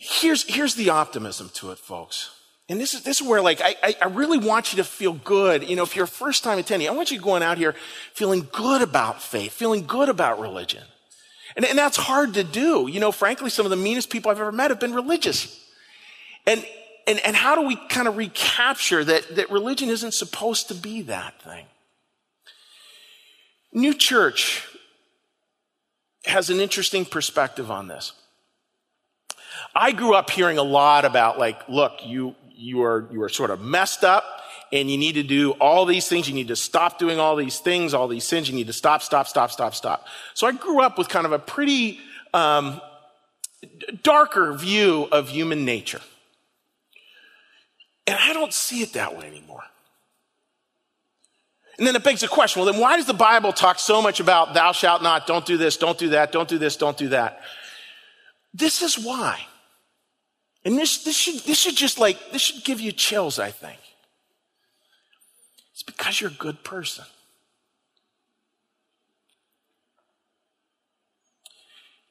Here's, 0.00 0.44
here's 0.44 0.76
the 0.76 0.90
optimism 0.90 1.50
to 1.54 1.72
it, 1.72 1.78
folks. 1.78 2.30
And 2.68 2.80
this 2.80 2.94
is, 2.94 3.02
this 3.02 3.20
is 3.20 3.26
where 3.26 3.42
like, 3.42 3.60
I, 3.60 3.96
I 4.00 4.06
really 4.06 4.38
want 4.38 4.72
you 4.72 4.76
to 4.76 4.84
feel 4.84 5.12
good. 5.12 5.68
You 5.68 5.74
know, 5.74 5.82
if 5.82 5.96
you're 5.96 6.04
a 6.04 6.08
first 6.08 6.44
time 6.44 6.58
attendee, 6.58 6.86
I 6.86 6.92
want 6.92 7.10
you 7.10 7.20
going 7.20 7.42
out 7.42 7.58
here 7.58 7.74
feeling 8.12 8.46
good 8.52 8.80
about 8.80 9.20
faith, 9.20 9.52
feeling 9.52 9.86
good 9.86 10.08
about 10.08 10.38
religion. 10.38 10.84
And, 11.56 11.64
and 11.64 11.76
that's 11.76 11.96
hard 11.96 12.34
to 12.34 12.44
do. 12.44 12.88
You 12.88 13.00
know, 13.00 13.10
frankly, 13.10 13.50
some 13.50 13.66
of 13.66 13.70
the 13.70 13.76
meanest 13.76 14.08
people 14.08 14.30
I've 14.30 14.40
ever 14.40 14.52
met 14.52 14.70
have 14.70 14.78
been 14.78 14.94
religious. 14.94 15.60
And, 16.46 16.64
and, 17.08 17.18
and 17.24 17.34
how 17.34 17.56
do 17.56 17.66
we 17.66 17.74
kind 17.88 18.06
of 18.06 18.16
recapture 18.16 19.02
that, 19.02 19.34
that 19.34 19.50
religion 19.50 19.88
isn't 19.88 20.14
supposed 20.14 20.68
to 20.68 20.74
be 20.74 21.02
that 21.02 21.42
thing? 21.42 21.66
New 23.72 23.94
Church 23.94 24.64
has 26.24 26.50
an 26.50 26.60
interesting 26.60 27.04
perspective 27.04 27.70
on 27.70 27.88
this. 27.88 28.12
I 29.78 29.92
grew 29.92 30.14
up 30.14 30.28
hearing 30.28 30.58
a 30.58 30.62
lot 30.64 31.04
about 31.04 31.38
like, 31.38 31.68
look, 31.68 32.00
you, 32.04 32.34
you 32.52 32.82
are, 32.82 33.08
you 33.12 33.22
are 33.22 33.28
sort 33.28 33.50
of 33.50 33.60
messed 33.60 34.02
up 34.02 34.24
and 34.72 34.90
you 34.90 34.98
need 34.98 35.12
to 35.12 35.22
do 35.22 35.52
all 35.52 35.86
these 35.86 36.08
things. 36.08 36.28
You 36.28 36.34
need 36.34 36.48
to 36.48 36.56
stop 36.56 36.98
doing 36.98 37.20
all 37.20 37.36
these 37.36 37.60
things, 37.60 37.94
all 37.94 38.08
these 38.08 38.24
sins. 38.24 38.48
You 38.48 38.56
need 38.56 38.66
to 38.66 38.72
stop, 38.72 39.02
stop, 39.02 39.28
stop, 39.28 39.52
stop, 39.52 39.76
stop. 39.76 40.08
So 40.34 40.48
I 40.48 40.52
grew 40.52 40.80
up 40.80 40.98
with 40.98 41.08
kind 41.08 41.26
of 41.26 41.30
a 41.32 41.38
pretty 41.38 42.00
um, 42.34 42.80
darker 44.02 44.52
view 44.52 45.06
of 45.12 45.28
human 45.28 45.64
nature. 45.64 46.00
And 48.08 48.18
I 48.20 48.32
don't 48.32 48.52
see 48.52 48.82
it 48.82 48.94
that 48.94 49.16
way 49.16 49.28
anymore. 49.28 49.62
And 51.78 51.86
then 51.86 51.94
it 51.94 52.02
begs 52.02 52.22
the 52.22 52.28
question 52.28 52.60
well, 52.60 52.72
then 52.72 52.80
why 52.80 52.96
does 52.96 53.06
the 53.06 53.14
Bible 53.14 53.52
talk 53.52 53.78
so 53.78 54.02
much 54.02 54.18
about 54.18 54.54
thou 54.54 54.72
shalt 54.72 55.04
not, 55.04 55.28
don't 55.28 55.46
do 55.46 55.56
this, 55.56 55.76
don't 55.76 55.96
do 55.96 56.08
that, 56.08 56.32
don't 56.32 56.48
do 56.48 56.58
this, 56.58 56.76
don't 56.76 56.96
do 56.96 57.10
that? 57.10 57.42
This 58.52 58.82
is 58.82 58.98
why. 58.98 59.38
And 60.64 60.76
this, 60.76 61.04
this, 61.04 61.16
should, 61.16 61.40
this 61.40 61.58
should 61.58 61.76
just 61.76 61.98
like, 61.98 62.32
this 62.32 62.42
should 62.42 62.64
give 62.64 62.80
you 62.80 62.92
chills, 62.92 63.38
I 63.38 63.50
think. 63.50 63.78
It's 65.72 65.82
because 65.82 66.20
you're 66.20 66.30
a 66.30 66.34
good 66.34 66.64
person. 66.64 67.04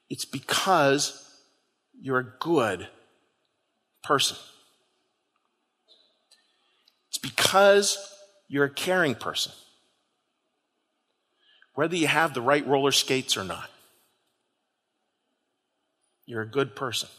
It's 0.10 0.26
because 0.26 1.30
you're 2.02 2.20
a 2.20 2.34
good 2.40 2.88
person. 4.04 4.38
It's 7.10 7.18
because 7.18 7.98
you're 8.48 8.66
a 8.66 8.70
caring 8.70 9.16
person. 9.16 9.52
Whether 11.74 11.98
you 11.98 12.08
have 12.08 12.34
the 12.34 12.42
right 12.42 12.66
roller 12.66 12.92
skates 12.92 13.36
or 13.36 13.44
not, 13.44 13.70
you're 16.26 16.42
a 16.42 16.48
good 16.48 16.76
person. 16.76 17.10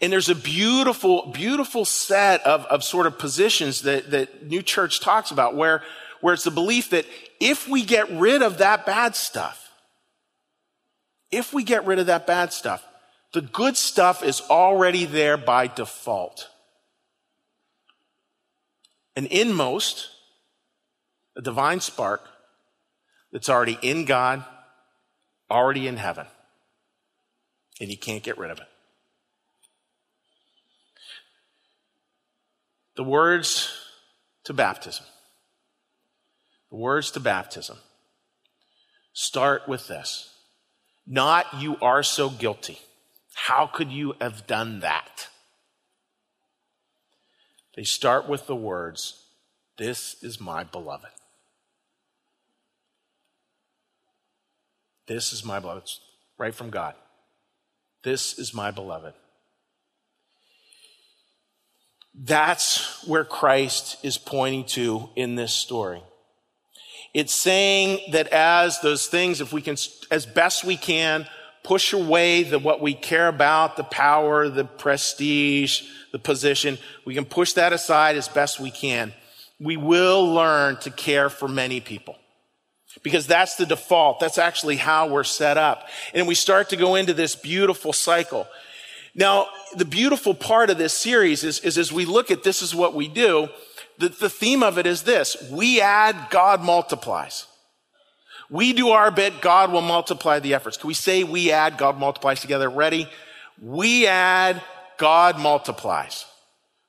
And 0.00 0.12
there's 0.12 0.28
a 0.28 0.34
beautiful, 0.34 1.26
beautiful 1.32 1.84
set 1.84 2.46
of, 2.46 2.64
of 2.66 2.84
sort 2.84 3.06
of 3.06 3.18
positions 3.18 3.82
that, 3.82 4.10
that 4.12 4.46
New 4.46 4.62
Church 4.62 5.00
talks 5.00 5.30
about 5.30 5.56
where, 5.56 5.82
where 6.20 6.34
it's 6.34 6.44
the 6.44 6.52
belief 6.52 6.90
that 6.90 7.04
if 7.40 7.68
we 7.68 7.84
get 7.84 8.08
rid 8.10 8.42
of 8.42 8.58
that 8.58 8.86
bad 8.86 9.16
stuff, 9.16 9.72
if 11.30 11.52
we 11.52 11.64
get 11.64 11.84
rid 11.84 11.98
of 11.98 12.06
that 12.06 12.26
bad 12.26 12.52
stuff, 12.52 12.84
the 13.32 13.40
good 13.42 13.76
stuff 13.76 14.22
is 14.22 14.40
already 14.48 15.04
there 15.04 15.36
by 15.36 15.66
default. 15.66 16.48
An 19.16 19.26
inmost, 19.26 20.08
a 21.36 21.42
divine 21.42 21.80
spark 21.80 22.22
that's 23.32 23.48
already 23.48 23.78
in 23.82 24.04
God, 24.04 24.44
already 25.50 25.88
in 25.88 25.96
heaven. 25.96 26.26
And 27.80 27.90
you 27.90 27.98
can't 27.98 28.22
get 28.22 28.38
rid 28.38 28.50
of 28.52 28.58
it. 28.58 28.67
The 32.98 33.04
words 33.04 33.72
to 34.42 34.52
baptism. 34.52 35.06
The 36.70 36.76
words 36.76 37.12
to 37.12 37.20
baptism 37.20 37.78
start 39.12 39.68
with 39.68 39.86
this. 39.86 40.34
Not, 41.06 41.46
you 41.60 41.76
are 41.80 42.02
so 42.02 42.28
guilty. 42.28 42.80
How 43.34 43.68
could 43.68 43.92
you 43.92 44.16
have 44.20 44.48
done 44.48 44.80
that? 44.80 45.28
They 47.76 47.84
start 47.84 48.28
with 48.28 48.48
the 48.48 48.56
words, 48.56 49.26
This 49.76 50.16
is 50.20 50.40
my 50.40 50.64
beloved. 50.64 51.06
This 55.06 55.32
is 55.32 55.44
my 55.44 55.60
beloved. 55.60 55.88
Right 56.36 56.52
from 56.52 56.70
God. 56.70 56.96
This 58.02 58.36
is 58.36 58.52
my 58.52 58.72
beloved. 58.72 59.14
That's 62.20 63.06
where 63.06 63.24
Christ 63.24 63.98
is 64.02 64.18
pointing 64.18 64.64
to 64.66 65.08
in 65.14 65.36
this 65.36 65.52
story. 65.52 66.02
It's 67.14 67.32
saying 67.32 68.12
that 68.12 68.28
as 68.28 68.80
those 68.80 69.06
things, 69.06 69.40
if 69.40 69.52
we 69.52 69.62
can, 69.62 69.76
as 70.10 70.26
best 70.26 70.64
we 70.64 70.76
can, 70.76 71.26
push 71.62 71.92
away 71.92 72.42
the, 72.42 72.58
what 72.58 72.80
we 72.80 72.94
care 72.94 73.28
about, 73.28 73.76
the 73.76 73.84
power, 73.84 74.48
the 74.48 74.64
prestige, 74.64 75.82
the 76.12 76.18
position, 76.18 76.78
we 77.04 77.14
can 77.14 77.24
push 77.24 77.52
that 77.52 77.72
aside 77.72 78.16
as 78.16 78.28
best 78.28 78.58
we 78.58 78.70
can. 78.70 79.12
We 79.60 79.76
will 79.76 80.32
learn 80.32 80.76
to 80.78 80.90
care 80.90 81.30
for 81.30 81.46
many 81.46 81.80
people. 81.80 82.16
Because 83.02 83.26
that's 83.26 83.54
the 83.56 83.66
default. 83.66 84.18
That's 84.18 84.38
actually 84.38 84.76
how 84.76 85.08
we're 85.08 85.24
set 85.24 85.56
up. 85.56 85.88
And 86.14 86.26
we 86.26 86.34
start 86.34 86.70
to 86.70 86.76
go 86.76 86.96
into 86.96 87.14
this 87.14 87.36
beautiful 87.36 87.92
cycle. 87.92 88.48
Now, 89.14 89.48
the 89.76 89.84
beautiful 89.84 90.34
part 90.34 90.70
of 90.70 90.78
this 90.78 90.92
series 90.92 91.44
is, 91.44 91.60
is 91.60 91.78
as 91.78 91.92
we 91.92 92.04
look 92.04 92.30
at 92.30 92.42
this 92.42 92.62
is 92.62 92.74
what 92.74 92.94
we 92.94 93.08
do, 93.08 93.48
the, 93.98 94.08
the 94.08 94.30
theme 94.30 94.62
of 94.62 94.78
it 94.78 94.86
is 94.86 95.02
this. 95.02 95.36
We 95.50 95.80
add, 95.80 96.30
God 96.30 96.62
multiplies. 96.62 97.46
We 98.50 98.72
do 98.72 98.90
our 98.90 99.10
bit, 99.10 99.40
God 99.40 99.72
will 99.72 99.82
multiply 99.82 100.38
the 100.38 100.54
efforts. 100.54 100.76
Can 100.76 100.88
we 100.88 100.94
say 100.94 101.22
we 101.22 101.52
add, 101.52 101.76
God 101.76 101.98
multiplies 101.98 102.40
together? 102.40 102.70
Ready? 102.70 103.08
We 103.60 104.06
add, 104.06 104.62
God 104.96 105.38
multiplies. 105.38 106.24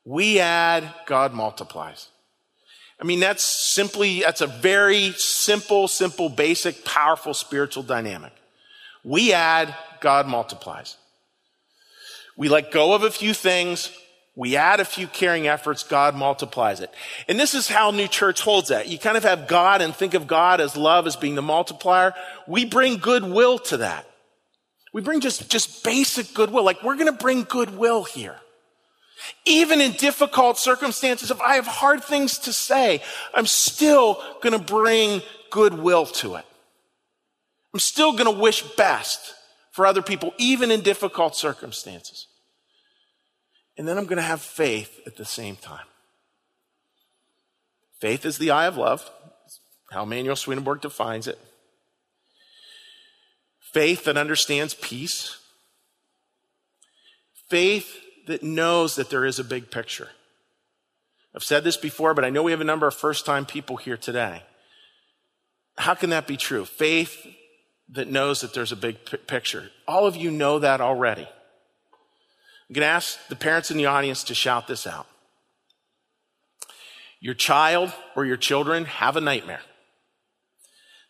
We 0.06 0.40
add, 0.40 0.94
God 1.06 1.34
multiplies. 1.34 2.08
I 3.02 3.06
mean, 3.06 3.20
that's 3.20 3.44
simply, 3.44 4.22
that's 4.22 4.42
a 4.42 4.48
very 4.48 5.14
simple, 5.18 5.88
simple, 5.88 6.30
basic, 6.30 6.84
powerful 6.86 7.34
spiritual 7.34 7.84
dynamic. 7.84 8.34
We 9.04 9.34
add, 9.34 9.76
God 10.02 10.28
multiplies. 10.28 10.98
We 12.40 12.48
let 12.48 12.72
go 12.72 12.94
of 12.94 13.04
a 13.04 13.12
few 13.12 13.34
things. 13.34 13.92
We 14.34 14.56
add 14.56 14.80
a 14.80 14.86
few 14.86 15.08
caring 15.08 15.50
efforts. 15.50 15.84
God 15.84 16.16
multiplies 16.16 16.80
it. 16.80 16.90
And 17.28 17.38
this 17.38 17.54
is 17.54 17.68
how 17.68 17.92
New 17.92 18.08
Church 18.08 18.40
holds 18.40 18.70
that. 18.70 18.88
You 18.88 18.98
kind 18.98 19.18
of 19.18 19.24
have 19.24 19.50
God 19.50 19.82
and 19.82 19.94
think 19.94 20.14
of 20.14 20.26
God 20.26 20.62
as 20.62 20.78
love 20.78 21.06
as 21.06 21.18
being 21.18 21.36
the 21.36 21.42
multiplier. 21.42 22.14
We 22.48 22.64
bring 22.64 22.96
goodwill 22.96 23.60
to 23.60 23.78
that. 23.78 24.10
We 24.94 25.02
bring 25.02 25.20
just, 25.20 25.50
just 25.52 25.84
basic 25.84 26.34
goodwill. 26.34 26.64
Like 26.64 26.82
we're 26.82 26.96
going 26.96 27.12
to 27.12 27.22
bring 27.22 27.44
goodwill 27.44 28.06
here. 28.06 28.38
Even 29.44 29.82
in 29.82 29.92
difficult 29.92 30.58
circumstances, 30.58 31.32
if 31.32 31.42
I 31.42 31.56
have 31.56 31.68
hard 31.68 32.06
things 32.06 32.38
to 32.40 32.54
say, 32.54 33.04
I'm 33.34 33.48
still 33.48 34.24
going 34.42 34.58
to 34.58 34.66
bring 34.66 35.22
goodwill 35.50 36.06
to 36.06 36.36
it. 36.36 36.46
I'm 37.74 37.82
still 37.82 38.14
going 38.14 38.34
to 38.34 38.42
wish 38.42 38.62
best 38.78 39.36
for 39.80 39.86
other 39.86 40.02
people, 40.02 40.34
even 40.38 40.72
in 40.72 40.82
difficult 40.82 41.38
circumstances. 41.38 42.28
And 43.78 43.88
then 43.88 43.98
I'm 43.98 44.08
going 44.08 44.18
to 44.18 44.22
have 44.22 44.42
faith 44.42 45.00
at 45.08 45.16
the 45.16 45.24
same 45.24 45.56
time. 45.56 45.86
Faith 48.02 48.26
is 48.26 48.38
the 48.38 48.52
eye 48.52 48.66
of 48.66 48.76
love, 48.76 49.10
how 49.90 50.04
Emanuel 50.04 50.36
Swedenborg 50.36 50.82
defines 50.82 51.28
it. 51.28 51.40
Faith 53.72 54.04
that 54.04 54.18
understands 54.18 54.74
peace. 54.74 55.38
Faith 57.50 58.02
that 58.28 58.44
knows 58.44 58.98
that 58.98 59.10
there 59.10 59.24
is 59.24 59.40
a 59.40 59.46
big 59.46 59.72
picture. 59.72 60.10
I've 61.34 61.42
said 61.42 61.64
this 61.64 61.78
before, 61.78 62.14
but 62.14 62.26
I 62.26 62.32
know 62.32 62.44
we 62.44 62.52
have 62.52 62.60
a 62.60 62.66
number 62.66 62.86
of 62.86 62.96
first 62.96 63.26
time 63.26 63.46
people 63.46 63.78
here 63.78 63.96
today. 63.96 64.44
How 65.78 65.94
can 65.94 66.10
that 66.10 66.28
be 66.28 66.36
true? 66.36 66.66
Faith 66.66 67.26
that 67.92 68.10
knows 68.10 68.42
that 68.42 68.54
there's 68.54 68.72
a 68.72 68.76
big 68.76 69.04
p- 69.06 69.18
picture. 69.18 69.72
All 69.88 70.06
of 70.06 70.16
you 70.16 70.32
know 70.32 70.60
that 70.60 70.82
already. 70.82 71.24
I'm 71.24 72.74
going 72.74 72.86
to 72.86 72.88
ask 72.88 73.18
the 73.28 73.36
parents 73.36 73.72
in 73.72 73.78
the 73.78 73.88
audience 73.88 74.24
to 74.26 74.36
shout 74.36 74.68
this 74.68 74.86
out. 74.86 75.08
Your 77.20 77.34
child 77.34 77.92
or 78.16 78.26
your 78.26 78.38
children 78.38 78.86
have 78.86 79.16
a 79.16 79.22
nightmare. 79.22 79.62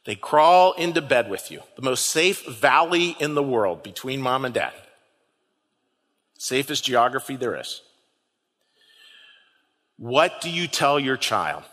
They 0.06 0.15
crawl 0.15 0.72
into 0.74 1.02
bed 1.02 1.30
with 1.30 1.52
you, 1.52 1.62
the 1.76 1.82
most 1.82 2.06
safe 2.06 2.48
valley 2.48 3.15
in 3.20 3.36
the 3.36 3.44
world 3.44 3.84
between 3.84 4.22
mom 4.22 4.46
and 4.46 4.54
dad. 4.54 4.74
Safest 6.38 6.86
geography 6.86 7.36
there 7.36 7.60
is. 7.60 7.82
What 9.98 10.39
do 10.39 10.50
you 10.50 10.68
tell 10.68 10.98
your 10.98 11.18
child? 11.18 11.63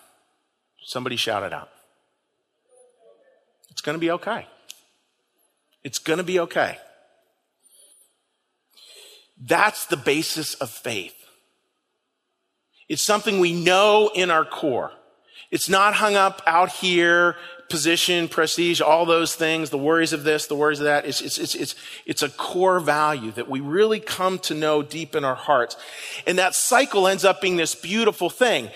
Somebody 0.82 1.14
shout 1.14 1.44
it 1.44 1.52
out. 1.52 1.70
It's 3.70 3.80
going 3.80 3.94
to 3.94 4.00
be 4.00 4.10
okay. 4.10 4.46
It's 5.86 6.00
going 6.00 6.16
to 6.16 6.24
be 6.24 6.40
okay. 6.40 6.78
That's 9.40 9.86
the 9.86 9.96
basis 9.96 10.54
of 10.54 10.68
faith. 10.68 11.14
It's 12.88 13.02
something 13.02 13.38
we 13.38 13.52
know 13.52 14.10
in 14.12 14.32
our 14.32 14.44
core. 14.44 14.90
It's 15.52 15.68
not 15.68 15.94
hung 15.94 16.16
up 16.16 16.42
out 16.44 16.70
here, 16.70 17.36
position, 17.68 18.26
prestige, 18.26 18.80
all 18.80 19.06
those 19.06 19.36
things, 19.36 19.70
the 19.70 19.78
worries 19.78 20.12
of 20.12 20.24
this, 20.24 20.48
the 20.48 20.56
worries 20.56 20.80
of 20.80 20.86
that. 20.86 21.06
It's, 21.06 21.20
it's, 21.20 21.38
it's, 21.38 21.54
it's, 21.54 21.76
it's 22.04 22.22
a 22.24 22.30
core 22.30 22.80
value 22.80 23.30
that 23.32 23.48
we 23.48 23.60
really 23.60 24.00
come 24.00 24.40
to 24.40 24.54
know 24.54 24.82
deep 24.82 25.14
in 25.14 25.24
our 25.24 25.36
hearts. 25.36 25.76
And 26.26 26.36
that 26.40 26.56
cycle 26.56 27.06
ends 27.06 27.24
up 27.24 27.40
being 27.40 27.58
this 27.58 27.76
beautiful 27.76 28.28
thing. 28.28 28.70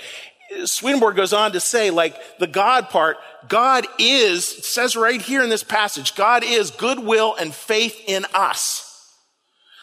Swedenborg 0.65 1.17
goes 1.17 1.33
on 1.33 1.53
to 1.53 1.61
say, 1.61 1.91
like, 1.91 2.39
the 2.39 2.47
God 2.47 2.89
part, 2.89 3.19
God 3.49 3.87
is, 3.99 4.45
says 4.45 4.97
right 4.97 5.21
here 5.21 5.43
in 5.43 5.49
this 5.49 5.63
passage, 5.63 6.15
God 6.15 6.43
is 6.45 6.71
goodwill 6.71 7.37
and 7.37 7.55
faith 7.55 8.01
in 8.07 8.27
us. 8.35 8.87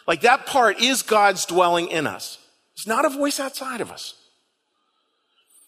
Like 0.06 0.22
that 0.22 0.46
part 0.46 0.80
is 0.80 1.02
God's 1.02 1.44
dwelling 1.46 1.88
in 1.88 2.06
us. 2.06 2.38
It's 2.74 2.86
not 2.86 3.04
a 3.04 3.10
voice 3.10 3.40
outside 3.40 3.80
of 3.80 3.90
us. 3.90 4.14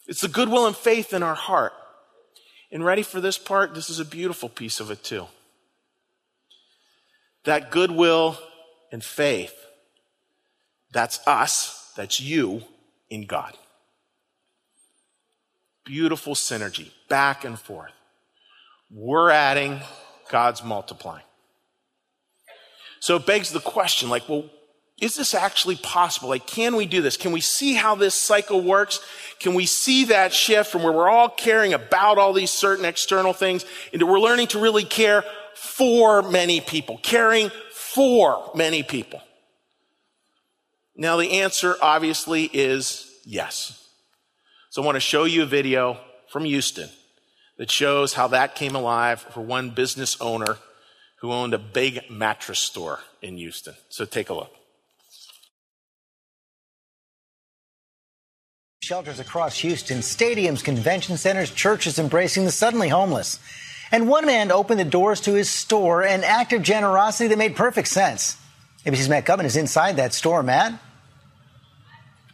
It's 0.07 0.21
the 0.21 0.27
goodwill 0.27 0.65
and 0.65 0.75
faith 0.75 1.13
in 1.13 1.23
our 1.23 1.35
heart. 1.35 1.73
And 2.71 2.83
ready 2.83 3.03
for 3.03 3.21
this 3.21 3.37
part? 3.37 3.75
This 3.75 3.89
is 3.89 3.99
a 3.99 4.05
beautiful 4.05 4.49
piece 4.49 4.79
of 4.79 4.89
it 4.91 5.03
too. 5.03 5.27
That 7.43 7.69
goodwill 7.69 8.37
and 8.91 9.03
faith, 9.03 9.53
that's 10.91 11.25
us, 11.27 11.91
that's 11.95 12.19
you 12.19 12.63
in 13.09 13.25
God. 13.25 13.57
Beautiful 15.85 16.35
synergy, 16.35 16.91
back 17.09 17.43
and 17.43 17.59
forth. 17.59 17.91
We're 18.89 19.29
adding, 19.29 19.79
God's 20.29 20.63
multiplying. 20.63 21.23
So 22.99 23.15
it 23.15 23.25
begs 23.25 23.51
the 23.51 23.59
question 23.59 24.09
like, 24.09 24.29
well, 24.29 24.45
is 25.01 25.15
this 25.15 25.33
actually 25.33 25.77
possible? 25.77 26.29
Like, 26.29 26.45
can 26.45 26.75
we 26.75 26.85
do 26.85 27.01
this? 27.01 27.17
Can 27.17 27.31
we 27.31 27.41
see 27.41 27.73
how 27.73 27.95
this 27.95 28.13
cycle 28.13 28.61
works? 28.61 28.99
Can 29.39 29.55
we 29.55 29.65
see 29.65 30.05
that 30.05 30.31
shift 30.31 30.69
from 30.69 30.83
where 30.83 30.93
we're 30.93 31.09
all 31.09 31.27
caring 31.27 31.73
about 31.73 32.19
all 32.19 32.33
these 32.33 32.51
certain 32.51 32.85
external 32.85 33.33
things 33.33 33.65
into 33.91 34.05
we're 34.05 34.19
learning 34.19 34.47
to 34.47 34.59
really 34.59 34.83
care 34.83 35.23
for 35.55 36.21
many 36.21 36.61
people, 36.61 36.99
caring 37.01 37.49
for 37.71 38.51
many 38.53 38.83
people? 38.83 39.19
Now, 40.95 41.17
the 41.17 41.41
answer 41.41 41.75
obviously 41.81 42.43
is 42.53 43.11
yes. 43.25 43.80
So 44.71 44.81
I 44.81 44.85
want 44.85 44.95
to 44.95 45.01
show 45.01 45.25
you 45.25 45.43
a 45.43 45.45
video 45.45 45.97
from 46.29 46.45
Houston 46.45 46.87
that 47.57 47.69
shows 47.69 48.13
how 48.13 48.29
that 48.29 48.55
came 48.55 48.73
alive 48.73 49.19
for 49.19 49.41
one 49.41 49.71
business 49.71 50.19
owner 50.21 50.59
who 51.19 51.33
owned 51.33 51.53
a 51.53 51.59
big 51.59 52.09
mattress 52.09 52.59
store 52.59 53.01
in 53.21 53.35
Houston. 53.35 53.73
So 53.89 54.05
take 54.05 54.29
a 54.29 54.33
look. 54.33 54.49
Shelters 58.81 59.19
across 59.19 59.57
Houston, 59.59 59.97
stadiums, 59.97 60.63
convention 60.63 61.17
centers, 61.17 61.51
churches 61.51 61.99
embracing 61.99 62.45
the 62.45 62.51
suddenly 62.51 62.87
homeless. 62.87 63.39
And 63.91 64.07
one 64.07 64.25
man 64.25 64.53
opened 64.53 64.79
the 64.79 64.85
doors 64.85 65.19
to 65.21 65.33
his 65.33 65.49
store, 65.49 66.01
an 66.01 66.23
act 66.23 66.53
of 66.53 66.61
generosity 66.61 67.27
that 67.27 67.37
made 67.37 67.57
perfect 67.57 67.89
sense. 67.89 68.37
ABC's 68.85 69.09
Matt 69.09 69.25
Gutman 69.25 69.45
is 69.45 69.57
inside 69.57 69.97
that 69.97 70.13
store. 70.13 70.41
Matt? 70.41 70.79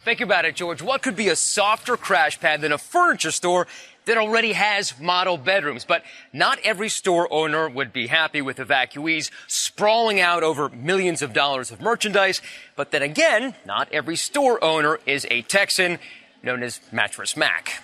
Think 0.08 0.22
about 0.22 0.46
it, 0.46 0.56
George. 0.56 0.80
What 0.80 1.02
could 1.02 1.16
be 1.16 1.28
a 1.28 1.36
softer 1.36 1.98
crash 1.98 2.40
pad 2.40 2.62
than 2.62 2.72
a 2.72 2.78
furniture 2.78 3.30
store 3.30 3.66
that 4.06 4.16
already 4.16 4.54
has 4.54 4.98
model 4.98 5.36
bedrooms? 5.36 5.84
But 5.84 6.02
not 6.32 6.58
every 6.64 6.88
store 6.88 7.30
owner 7.30 7.68
would 7.68 7.92
be 7.92 8.06
happy 8.06 8.40
with 8.40 8.56
evacuees 8.56 9.30
sprawling 9.48 10.18
out 10.18 10.42
over 10.42 10.70
millions 10.70 11.20
of 11.20 11.34
dollars 11.34 11.70
of 11.70 11.82
merchandise. 11.82 12.40
But 12.74 12.90
then 12.90 13.02
again, 13.02 13.54
not 13.66 13.92
every 13.92 14.16
store 14.16 14.64
owner 14.64 14.98
is 15.04 15.26
a 15.30 15.42
Texan 15.42 15.98
known 16.42 16.62
as 16.62 16.80
Mattress 16.90 17.36
Mac. 17.36 17.82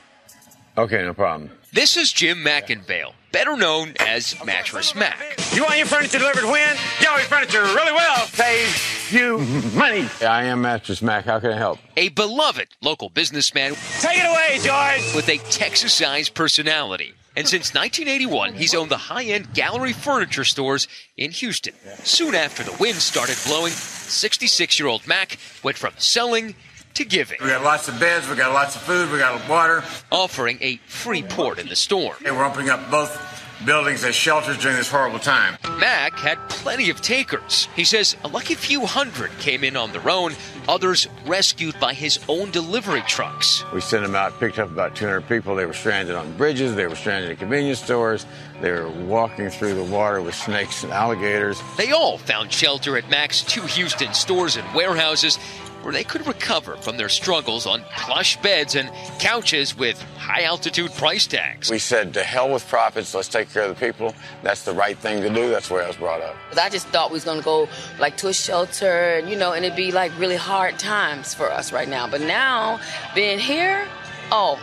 Okay, 0.78 1.02
no 1.02 1.12
problem. 1.12 1.50
This 1.74 1.98
is 1.98 2.10
Jim 2.10 2.38
McIngvale, 2.38 3.12
better 3.34 3.56
known 3.56 3.92
as 3.98 4.36
Mattress 4.44 4.94
Mac. 4.94 5.18
You 5.52 5.64
want 5.64 5.76
your 5.76 5.86
furniture 5.86 6.20
delivered 6.20 6.44
when? 6.44 6.76
Your 7.02 7.18
furniture 7.18 7.62
really 7.62 7.90
well 7.90 8.28
pays 8.32 9.12
you 9.12 9.38
money. 9.74 10.08
I 10.22 10.44
am 10.44 10.62
Mattress 10.62 11.02
Mac. 11.02 11.24
How 11.24 11.40
can 11.40 11.50
I 11.50 11.56
help? 11.56 11.80
A 11.96 12.10
beloved 12.10 12.68
local 12.80 13.08
businessman. 13.08 13.74
Take 13.98 14.18
it 14.18 14.24
away, 14.24 14.60
George. 14.62 15.16
With 15.16 15.28
a 15.28 15.38
Texas-sized 15.50 16.32
personality. 16.34 17.12
And 17.36 17.48
since 17.48 17.74
1981, 17.74 18.54
he's 18.54 18.72
owned 18.72 18.92
the 18.92 18.96
high-end 18.96 19.52
gallery 19.52 19.92
furniture 19.92 20.44
stores 20.44 20.86
in 21.16 21.32
Houston. 21.32 21.74
Soon 22.04 22.36
after 22.36 22.62
the 22.62 22.76
wind 22.78 22.98
started 22.98 23.36
blowing, 23.44 23.72
66-year-old 23.72 25.08
Mac 25.08 25.38
went 25.64 25.76
from 25.76 25.92
selling 25.98 26.54
to 26.94 27.04
giving. 27.04 27.38
We 27.40 27.48
got 27.48 27.64
lots 27.64 27.88
of 27.88 27.98
beds, 27.98 28.28
we 28.28 28.36
got 28.36 28.52
lots 28.52 28.76
of 28.76 28.82
food, 28.82 29.10
we 29.10 29.18
got 29.18 29.48
water. 29.48 29.82
Offering 30.10 30.58
a 30.60 30.76
free 30.86 31.22
port 31.22 31.58
in 31.58 31.68
the 31.68 31.76
storm. 31.76 32.16
Hey, 32.20 32.30
we're 32.30 32.44
opening 32.44 32.70
up 32.70 32.90
both 32.90 33.20
buildings 33.64 34.04
as 34.04 34.14
shelters 34.14 34.58
during 34.58 34.76
this 34.76 34.90
horrible 34.90 35.18
time. 35.18 35.56
Mac 35.78 36.18
had 36.18 36.38
plenty 36.48 36.90
of 36.90 37.00
takers. 37.00 37.68
He 37.74 37.84
says 37.84 38.16
a 38.22 38.28
lucky 38.28 38.54
few 38.54 38.84
hundred 38.84 39.30
came 39.38 39.64
in 39.64 39.76
on 39.76 39.92
their 39.92 40.08
own, 40.08 40.34
others 40.68 41.06
rescued 41.26 41.78
by 41.80 41.94
his 41.94 42.18
own 42.28 42.50
delivery 42.50 43.02
trucks. 43.02 43.64
We 43.72 43.80
sent 43.80 44.04
them 44.04 44.14
out, 44.14 44.38
picked 44.38 44.58
up 44.58 44.70
about 44.70 44.94
200 44.96 45.26
people. 45.28 45.54
They 45.54 45.66
were 45.66 45.72
stranded 45.72 46.14
on 46.14 46.36
bridges, 46.36 46.74
they 46.74 46.86
were 46.86 46.96
stranded 46.96 47.30
at 47.30 47.38
convenience 47.38 47.80
stores, 47.82 48.26
they 48.60 48.70
were 48.70 48.90
walking 48.90 49.50
through 49.50 49.74
the 49.74 49.84
water 49.84 50.20
with 50.20 50.34
snakes 50.34 50.84
and 50.84 50.92
alligators. 50.92 51.60
They 51.76 51.92
all 51.92 52.18
found 52.18 52.52
shelter 52.52 52.96
at 52.96 53.08
Mac's 53.08 53.42
two 53.42 53.62
Houston 53.62 54.12
stores 54.14 54.56
and 54.56 54.74
warehouses 54.74 55.38
where 55.84 55.92
they 55.92 56.04
could 56.04 56.26
recover 56.26 56.76
from 56.76 56.96
their 56.96 57.08
struggles 57.08 57.66
on 57.66 57.82
plush 57.96 58.40
beds 58.40 58.74
and 58.74 58.90
couches 59.18 59.76
with 59.76 60.00
high 60.16 60.42
altitude 60.42 60.90
price 60.92 61.26
tags. 61.26 61.70
We 61.70 61.78
said, 61.78 62.14
to 62.14 62.22
hell 62.24 62.52
with 62.52 62.66
profits, 62.68 63.14
let's 63.14 63.28
take 63.28 63.52
care 63.52 63.64
of 63.64 63.78
the 63.78 63.86
people. 63.86 64.14
That's 64.42 64.64
the 64.64 64.72
right 64.72 64.96
thing 64.96 65.22
to 65.22 65.28
do. 65.28 65.50
That's 65.50 65.70
where 65.70 65.84
I 65.84 65.88
was 65.88 65.96
brought 65.96 66.22
up. 66.22 66.36
I 66.58 66.70
just 66.70 66.86
thought 66.88 67.10
we 67.10 67.14
was 67.14 67.24
going 67.24 67.38
to 67.38 67.44
go 67.44 67.68
like 67.98 68.16
to 68.18 68.28
a 68.28 68.32
shelter, 68.32 69.20
you 69.20 69.36
know, 69.36 69.52
and 69.52 69.64
it'd 69.64 69.76
be 69.76 69.92
like 69.92 70.16
really 70.18 70.36
hard 70.36 70.78
times 70.78 71.34
for 71.34 71.50
us 71.50 71.72
right 71.72 71.88
now. 71.88 72.08
But 72.08 72.22
now, 72.22 72.80
being 73.14 73.38
here, 73.38 73.86
oh, 74.30 74.58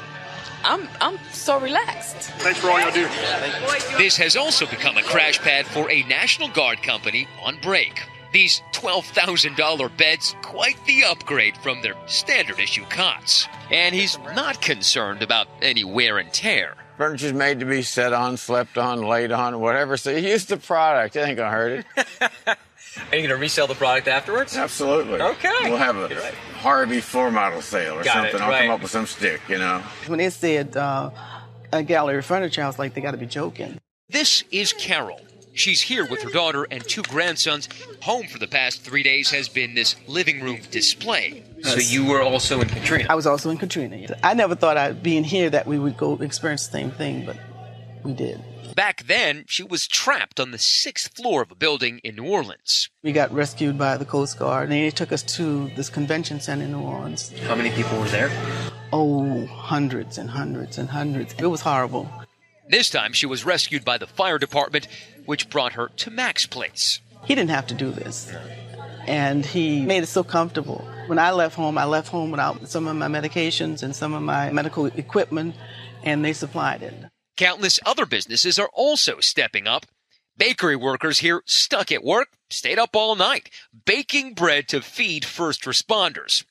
I'm 0.63 0.87
I'm 0.99 1.17
so 1.31 1.59
relaxed. 1.59 2.15
Thanks 2.39 2.59
for 2.59 2.69
all 2.69 2.79
you 2.79 2.91
do. 2.91 3.07
This 3.97 4.17
has 4.17 4.35
also 4.35 4.65
become 4.65 4.97
a 4.97 5.03
crash 5.03 5.39
pad 5.39 5.65
for 5.65 5.89
a 5.89 6.03
National 6.03 6.49
Guard 6.49 6.83
company 6.83 7.27
on 7.43 7.57
break. 7.61 8.03
These 8.31 8.61
$12,000 8.73 9.97
beds, 9.97 10.35
quite 10.41 10.83
the 10.85 11.03
upgrade 11.03 11.57
from 11.57 11.81
their 11.81 11.95
standard 12.07 12.59
issue 12.59 12.85
cots. 12.85 13.47
And 13.69 13.93
he's 13.93 14.17
not 14.35 14.61
concerned 14.61 15.21
about 15.21 15.47
any 15.61 15.83
wear 15.83 16.17
and 16.17 16.31
tear. 16.31 16.75
Furniture's 16.97 17.33
made 17.33 17.59
to 17.59 17.65
be 17.65 17.81
set 17.81 18.13
on, 18.13 18.37
slept 18.37 18.77
on, 18.77 19.01
laid 19.01 19.31
on, 19.31 19.59
whatever. 19.59 19.97
So 19.97 20.11
you 20.11 20.29
use 20.29 20.45
the 20.45 20.57
product. 20.57 21.15
It 21.15 21.27
ain't 21.27 21.37
gonna 21.37 21.51
hurt 21.51 21.85
it. 21.95 22.57
Are 23.11 23.15
you 23.15 23.27
going 23.27 23.29
to 23.29 23.35
resell 23.37 23.67
the 23.67 23.75
product 23.75 24.09
afterwards? 24.09 24.57
Absolutely. 24.57 25.21
Okay. 25.21 25.49
We'll 25.63 25.77
have 25.77 25.95
a 25.95 26.31
Harvey 26.57 26.99
floor 26.99 27.31
model 27.31 27.61
sale 27.61 27.97
or 27.97 28.03
Got 28.03 28.25
it, 28.27 28.31
something. 28.31 28.41
I'll 28.41 28.49
right. 28.49 28.61
come 28.63 28.71
up 28.71 28.81
with 28.81 28.91
some 28.91 29.05
stick, 29.05 29.39
you 29.47 29.57
know. 29.57 29.81
When 30.07 30.19
they 30.19 30.29
said 30.29 30.75
uh, 30.75 31.11
a 31.71 31.83
gallery 31.83 32.21
furniture, 32.21 32.63
I 32.63 32.67
was 32.67 32.77
like, 32.77 32.93
they 32.93 33.01
got 33.01 33.11
to 33.11 33.17
be 33.17 33.27
joking. 33.27 33.79
This 34.09 34.43
is 34.51 34.73
Carol. 34.73 35.21
She's 35.53 35.81
here 35.81 36.05
with 36.05 36.21
her 36.21 36.29
daughter 36.29 36.65
and 36.71 36.83
two 36.87 37.03
grandsons. 37.03 37.67
Home 38.01 38.27
for 38.27 38.39
the 38.39 38.47
past 38.47 38.81
three 38.81 39.03
days 39.03 39.31
has 39.31 39.49
been 39.49 39.75
this 39.75 39.95
living 40.07 40.41
room 40.41 40.59
display. 40.71 41.43
So 41.61 41.75
you 41.75 42.05
were 42.05 42.21
also 42.21 42.61
in 42.61 42.69
Katrina? 42.69 43.07
I 43.09 43.15
was 43.15 43.27
also 43.27 43.49
in 43.49 43.57
Katrina. 43.57 44.17
I 44.23 44.33
never 44.33 44.55
thought 44.55 44.77
I'd 44.77 45.03
being 45.03 45.23
here 45.23 45.49
that 45.49 45.67
we 45.67 45.77
would 45.77 45.97
go 45.97 46.15
experience 46.15 46.67
the 46.67 46.71
same 46.71 46.91
thing, 46.91 47.25
but 47.25 47.37
we 48.03 48.13
did. 48.13 48.43
Back 48.75 49.03
then, 49.03 49.43
she 49.47 49.63
was 49.63 49.85
trapped 49.87 50.39
on 50.39 50.51
the 50.51 50.57
sixth 50.57 51.15
floor 51.15 51.41
of 51.41 51.51
a 51.51 51.55
building 51.55 51.99
in 52.05 52.15
New 52.15 52.25
Orleans. 52.25 52.89
We 53.03 53.11
got 53.11 53.33
rescued 53.33 53.77
by 53.77 53.97
the 53.97 54.05
Coast 54.05 54.39
Guard, 54.39 54.69
and 54.69 54.71
they 54.71 54.89
took 54.91 55.11
us 55.11 55.23
to 55.23 55.69
this 55.75 55.89
convention 55.89 56.39
center 56.39 56.63
in 56.63 56.71
New 56.71 56.79
Orleans. 56.79 57.37
How 57.41 57.55
many 57.55 57.71
people 57.71 57.99
were 57.99 58.07
there? 58.07 58.31
Oh, 58.93 59.45
hundreds 59.45 60.17
and 60.17 60.29
hundreds 60.29 60.77
and 60.77 60.89
hundreds. 60.89 61.33
It 61.33 61.45
was 61.47 61.61
horrible. 61.61 62.09
This 62.71 62.89
time, 62.89 63.11
she 63.11 63.25
was 63.25 63.43
rescued 63.43 63.83
by 63.83 63.97
the 63.97 64.07
fire 64.07 64.37
department, 64.37 64.87
which 65.25 65.49
brought 65.49 65.73
her 65.73 65.89
to 65.97 66.09
Mac's 66.09 66.45
place. 66.45 67.01
He 67.25 67.35
didn't 67.35 67.49
have 67.49 67.67
to 67.67 67.73
do 67.73 67.91
this. 67.91 68.33
And 69.05 69.45
he 69.45 69.81
made 69.81 70.03
it 70.03 70.07
so 70.07 70.23
comfortable. 70.23 70.87
When 71.07 71.19
I 71.19 71.31
left 71.31 71.55
home, 71.55 71.77
I 71.77 71.83
left 71.83 72.07
home 72.07 72.31
without 72.31 72.69
some 72.69 72.87
of 72.87 72.95
my 72.95 73.09
medications 73.09 73.83
and 73.83 73.93
some 73.93 74.13
of 74.13 74.21
my 74.21 74.51
medical 74.51 74.85
equipment, 74.85 75.55
and 76.03 76.23
they 76.23 76.31
supplied 76.31 76.81
it. 76.81 76.93
Countless 77.35 77.77
other 77.85 78.05
businesses 78.05 78.57
are 78.57 78.69
also 78.73 79.19
stepping 79.19 79.67
up. 79.67 79.85
Bakery 80.37 80.77
workers 80.77 81.19
here 81.19 81.43
stuck 81.45 81.91
at 81.91 82.05
work 82.05 82.29
stayed 82.49 82.79
up 82.79 82.95
all 82.95 83.17
night, 83.17 83.49
baking 83.83 84.33
bread 84.33 84.69
to 84.69 84.81
feed 84.81 85.25
first 85.25 85.63
responders. 85.63 86.45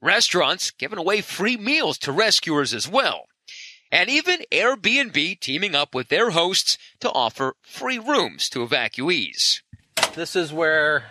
Restaurants 0.00 0.70
giving 0.70 0.98
away 0.98 1.20
free 1.20 1.58
meals 1.58 1.98
to 1.98 2.12
rescuers 2.12 2.72
as 2.72 2.88
well. 2.88 3.26
And 3.90 4.10
even 4.10 4.40
Airbnb 4.50 5.40
teaming 5.40 5.74
up 5.74 5.94
with 5.94 6.08
their 6.08 6.30
hosts 6.30 6.76
to 7.00 7.10
offer 7.10 7.54
free 7.62 7.98
rooms 7.98 8.48
to 8.50 8.66
evacuees. 8.66 9.60
This 10.14 10.34
is 10.34 10.52
where 10.52 11.04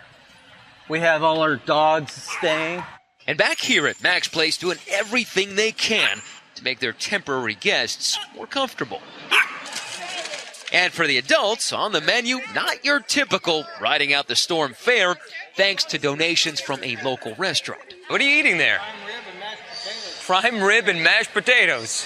we 0.88 1.00
have 1.00 1.22
all 1.22 1.40
our 1.40 1.56
dogs 1.56 2.12
staying. 2.12 2.82
And 3.26 3.38
back 3.38 3.58
here 3.58 3.86
at 3.86 4.02
Mac's 4.02 4.28
Place, 4.28 4.56
doing 4.56 4.78
everything 4.88 5.56
they 5.56 5.72
can 5.72 6.20
to 6.54 6.64
make 6.64 6.78
their 6.78 6.92
temporary 6.92 7.54
guests 7.54 8.18
more 8.34 8.46
comfortable. 8.46 9.00
And 10.72 10.92
for 10.92 11.06
the 11.06 11.18
adults, 11.18 11.72
on 11.72 11.92
the 11.92 12.00
menu, 12.00 12.40
not 12.54 12.84
your 12.84 13.00
typical 13.00 13.64
riding 13.80 14.12
out 14.12 14.28
the 14.28 14.36
storm 14.36 14.74
fare, 14.74 15.16
thanks 15.54 15.84
to 15.86 15.98
donations 15.98 16.60
from 16.60 16.82
a 16.82 16.96
local 17.02 17.34
restaurant. 17.36 17.94
What 18.08 18.20
are 18.20 18.24
you 18.24 18.36
eating 18.36 18.58
there? 18.58 18.80
Prime 20.24 20.60
rib 20.60 20.88
and 20.88 21.02
mashed 21.04 21.32
potatoes. 21.32 22.04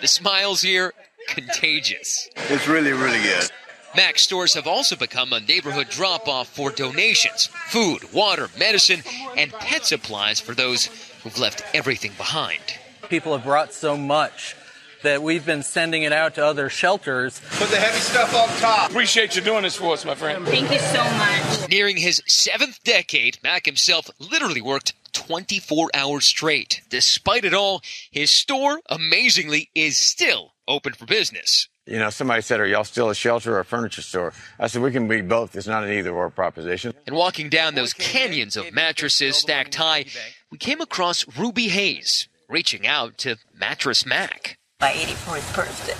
The 0.00 0.08
smiles 0.08 0.60
here, 0.60 0.92
contagious. 1.28 2.28
It's 2.36 2.68
really, 2.68 2.92
really 2.92 3.22
good. 3.22 3.50
Mac 3.94 4.18
stores 4.18 4.54
have 4.54 4.66
also 4.66 4.96
become 4.96 5.32
a 5.32 5.40
neighborhood 5.40 5.88
drop 5.90 6.26
off 6.26 6.48
for 6.48 6.70
donations 6.70 7.46
food, 7.46 8.10
water, 8.12 8.48
medicine, 8.58 9.02
and 9.36 9.52
pet 9.52 9.84
supplies 9.84 10.40
for 10.40 10.54
those 10.54 10.86
who've 11.22 11.38
left 11.38 11.62
everything 11.74 12.12
behind. 12.16 12.62
People 13.08 13.32
have 13.32 13.44
brought 13.44 13.74
so 13.74 13.96
much 13.96 14.56
that 15.02 15.22
we've 15.22 15.44
been 15.44 15.62
sending 15.62 16.04
it 16.04 16.12
out 16.12 16.36
to 16.36 16.44
other 16.44 16.70
shelters. 16.70 17.40
Put 17.58 17.68
the 17.68 17.76
heavy 17.76 17.98
stuff 17.98 18.34
on 18.34 18.48
top. 18.60 18.90
Appreciate 18.90 19.36
you 19.36 19.42
doing 19.42 19.62
this 19.62 19.76
for 19.76 19.92
us, 19.92 20.04
my 20.04 20.14
friend. 20.14 20.46
Thank 20.46 20.70
you 20.70 20.78
so 20.78 21.04
much. 21.04 21.68
Nearing 21.68 21.96
his 21.96 22.22
seventh 22.26 22.82
decade, 22.84 23.38
Mac 23.42 23.66
himself 23.66 24.08
literally 24.18 24.60
worked 24.60 24.94
24 25.12 25.90
hours 25.94 26.26
straight. 26.26 26.82
Despite 26.88 27.44
it 27.44 27.54
all, 27.54 27.82
his 28.10 28.30
store, 28.36 28.80
amazingly, 28.88 29.70
is 29.74 29.98
still 29.98 30.52
open 30.68 30.92
for 30.92 31.06
business. 31.06 31.68
You 31.86 31.98
know, 31.98 32.10
somebody 32.10 32.42
said, 32.42 32.60
Are 32.60 32.66
y'all 32.66 32.84
still 32.84 33.10
a 33.10 33.14
shelter 33.14 33.56
or 33.56 33.60
a 33.60 33.64
furniture 33.64 34.02
store? 34.02 34.32
I 34.58 34.68
said, 34.68 34.82
We 34.82 34.92
can 34.92 35.08
be 35.08 35.20
both. 35.20 35.56
It's 35.56 35.66
not 35.66 35.82
an 35.84 35.90
either 35.90 36.12
or 36.12 36.30
proposition. 36.30 36.94
And 37.06 37.16
walking 37.16 37.48
down 37.48 37.74
those 37.74 37.92
canyons 37.92 38.56
of 38.56 38.72
mattresses 38.72 39.36
stacked 39.36 39.74
high, 39.74 40.04
we 40.50 40.58
came 40.58 40.80
across 40.80 41.26
Ruby 41.36 41.68
Hayes, 41.68 42.28
reaching 42.48 42.86
out 42.86 43.18
to 43.18 43.36
Mattress 43.52 44.06
Mac. 44.06 44.58
My 44.80 44.92
84th 44.92 45.56
birthday. 45.56 45.96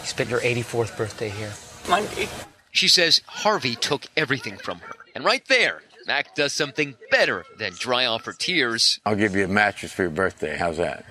You 0.00 0.06
spent 0.06 0.30
your 0.30 0.40
84th 0.40 0.96
birthday 0.96 1.28
here. 1.28 1.52
Monday. 1.88 2.28
She 2.72 2.88
says 2.88 3.20
Harvey 3.26 3.74
took 3.74 4.06
everything 4.16 4.56
from 4.56 4.78
her. 4.78 4.94
And 5.14 5.24
right 5.24 5.46
there, 5.48 5.82
Mack 6.10 6.34
does 6.34 6.52
something 6.52 6.96
better 7.12 7.44
than 7.56 7.72
dry 7.72 8.04
off 8.04 8.24
her 8.24 8.32
tears. 8.32 8.98
I'll 9.06 9.14
give 9.14 9.36
you 9.36 9.44
a 9.44 9.48
mattress 9.48 9.92
for 9.92 10.02
your 10.02 10.10
birthday. 10.10 10.56
How's 10.56 10.78
that? 10.78 11.04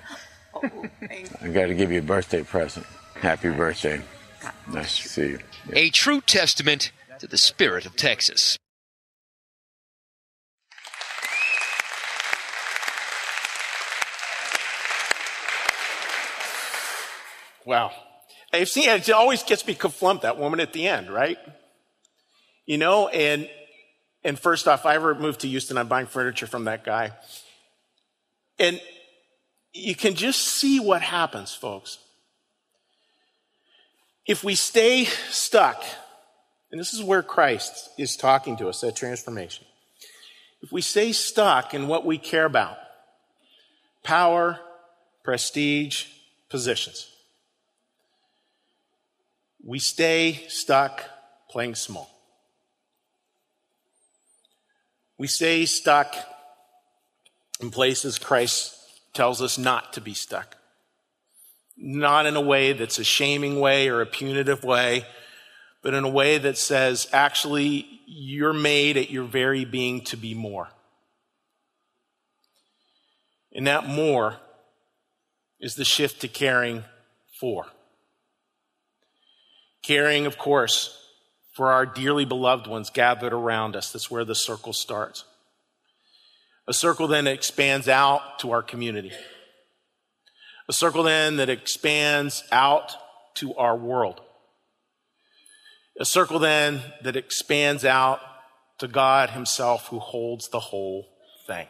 Oh, 0.54 0.62
I 1.42 1.48
got 1.48 1.68
to 1.68 1.74
give 1.74 1.90
you 1.90 2.00
a 2.00 2.02
birthday 2.02 2.44
present. 2.44 2.86
Happy 3.16 3.50
birthday. 3.50 4.02
Nice 4.70 4.98
to 4.98 5.08
see 5.08 5.28
you. 5.30 5.40
A 5.72 5.90
true 5.90 6.20
testament 6.20 6.92
to 7.20 7.28
the 7.28 7.38
spirit 7.38 7.86
of 7.86 7.96
Texas. 7.96 8.58
Wow. 17.66 17.92
I've 18.52 18.68
seen 18.68 18.90
it, 18.90 19.08
it 19.08 19.14
always 19.14 19.44
gets 19.44 19.66
me 19.66 19.76
conflumped, 19.76 20.24
that 20.24 20.38
woman 20.38 20.60
at 20.60 20.74
the 20.74 20.88
end, 20.88 21.10
right? 21.10 21.38
You 22.66 22.78
know, 22.78 23.08
and 23.08 23.50
and 24.24 24.38
first 24.38 24.68
off, 24.68 24.86
I 24.86 24.96
ever 24.96 25.16
moved 25.16 25.42
to 25.42 25.48
Houston, 25.48 25.78
I'm 25.78 25.88
buying 25.88 26.08
furniture 26.08 26.48
from 26.48 26.66
that 26.66 26.84
guy. 26.84 27.12
And 28.58 28.82
you 29.74 29.96
can 29.96 30.16
just 30.16 30.42
see 30.42 30.80
what 30.80 31.02
happens, 31.02 31.54
folks. 31.54 32.00
If 34.26 34.44
we 34.44 34.56
stay 34.56 35.06
stuck, 35.06 35.84
and 36.72 36.80
this 36.80 36.94
is 36.94 37.02
where 37.02 37.24
Christ 37.24 37.90
is 37.98 38.16
talking 38.16 38.58
to 38.58 38.68
us, 38.68 38.82
that 38.82 38.96
transformation. 38.96 39.66
If 40.62 40.72
we 40.72 40.82
stay 40.82 41.14
stuck 41.14 41.74
in 41.74 41.88
what 41.88 42.06
we 42.06 42.18
care 42.18 42.46
about, 42.46 42.78
power, 44.04 44.60
prestige, 45.24 46.06
positions, 46.50 47.08
we 49.66 49.80
stay 49.80 50.46
stuck 50.50 51.04
playing 51.50 51.76
small. 51.76 52.19
We 55.20 55.28
stay 55.28 55.66
stuck 55.66 56.16
in 57.60 57.72
places 57.72 58.18
Christ 58.18 58.74
tells 59.14 59.42
us 59.42 59.58
not 59.58 59.94
to 59.94 60.02
be 60.02 60.14
stuck. 60.14 60.56
Not 61.78 62.26
in 62.26 62.38
a 62.38 62.42
way 62.42 62.72
that's 62.72 63.00
a 63.00 63.04
shaming 63.04 63.60
way 63.60 63.90
or 63.90 64.00
a 64.00 64.06
punitive 64.06 64.64
way, 64.64 65.06
but 65.84 65.94
in 65.94 66.06
a 66.06 66.10
way 66.10 66.38
that 66.38 66.58
says, 66.58 67.10
actually, 67.12 67.86
you're 68.08 68.54
made 68.54 68.96
at 68.96 69.12
your 69.12 69.26
very 69.26 69.66
being 69.66 70.02
to 70.06 70.16
be 70.16 70.34
more. 70.34 70.70
And 73.54 73.68
that 73.68 73.88
more 73.88 74.38
is 75.60 75.76
the 75.76 75.84
shift 75.84 76.22
to 76.22 76.30
caring 76.30 76.86
for. 77.42 77.66
Caring, 79.84 80.26
of 80.26 80.38
course, 80.38 80.96
for 81.60 81.74
our 81.74 81.86
dearly 81.86 82.24
beloved 82.24 82.68
ones 82.68 82.90
gathered 82.90 83.34
around 83.34 83.76
us. 83.76 83.92
That's 83.92 84.10
where 84.10 84.24
the 84.24 84.34
circle 84.34 84.72
starts. 84.72 85.26
A 86.70 86.74
circle 86.74 87.06
then 87.06 87.28
expands 87.28 87.90
out 87.90 88.40
to 88.40 88.52
our 88.52 88.64
community. 88.64 89.12
A 90.70 90.72
circle 90.72 91.04
then 91.04 91.36
that 91.36 91.50
expands 91.50 92.46
out 92.50 92.96
to 93.36 93.54
our 93.56 93.76
world. 93.76 94.22
A 96.00 96.06
circle 96.06 96.40
then 96.40 96.80
that 97.04 97.18
expands 97.18 97.84
out 97.84 98.22
to 98.78 98.88
God 98.88 99.32
Himself 99.32 99.88
who 99.88 100.00
holds 100.00 100.48
the 100.48 100.62
whole 100.62 101.10
thing. 101.46 101.68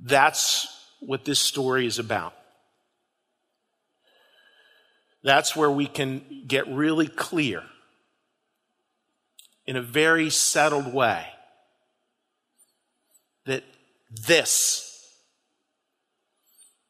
That's 0.00 0.68
what 1.00 1.24
this 1.24 1.40
story 1.40 1.86
is 1.86 1.98
about. 1.98 2.37
That's 5.28 5.54
where 5.54 5.70
we 5.70 5.86
can 5.86 6.22
get 6.46 6.66
really 6.68 7.06
clear 7.06 7.62
in 9.66 9.76
a 9.76 9.82
very 9.82 10.30
settled 10.30 10.90
way 10.90 11.26
that 13.44 13.62
this, 14.10 15.06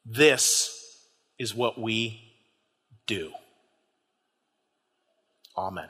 this 0.05 1.05
is 1.37 1.53
what 1.53 1.77
we 1.77 2.21
do. 3.07 3.33
Amen. 5.57 5.89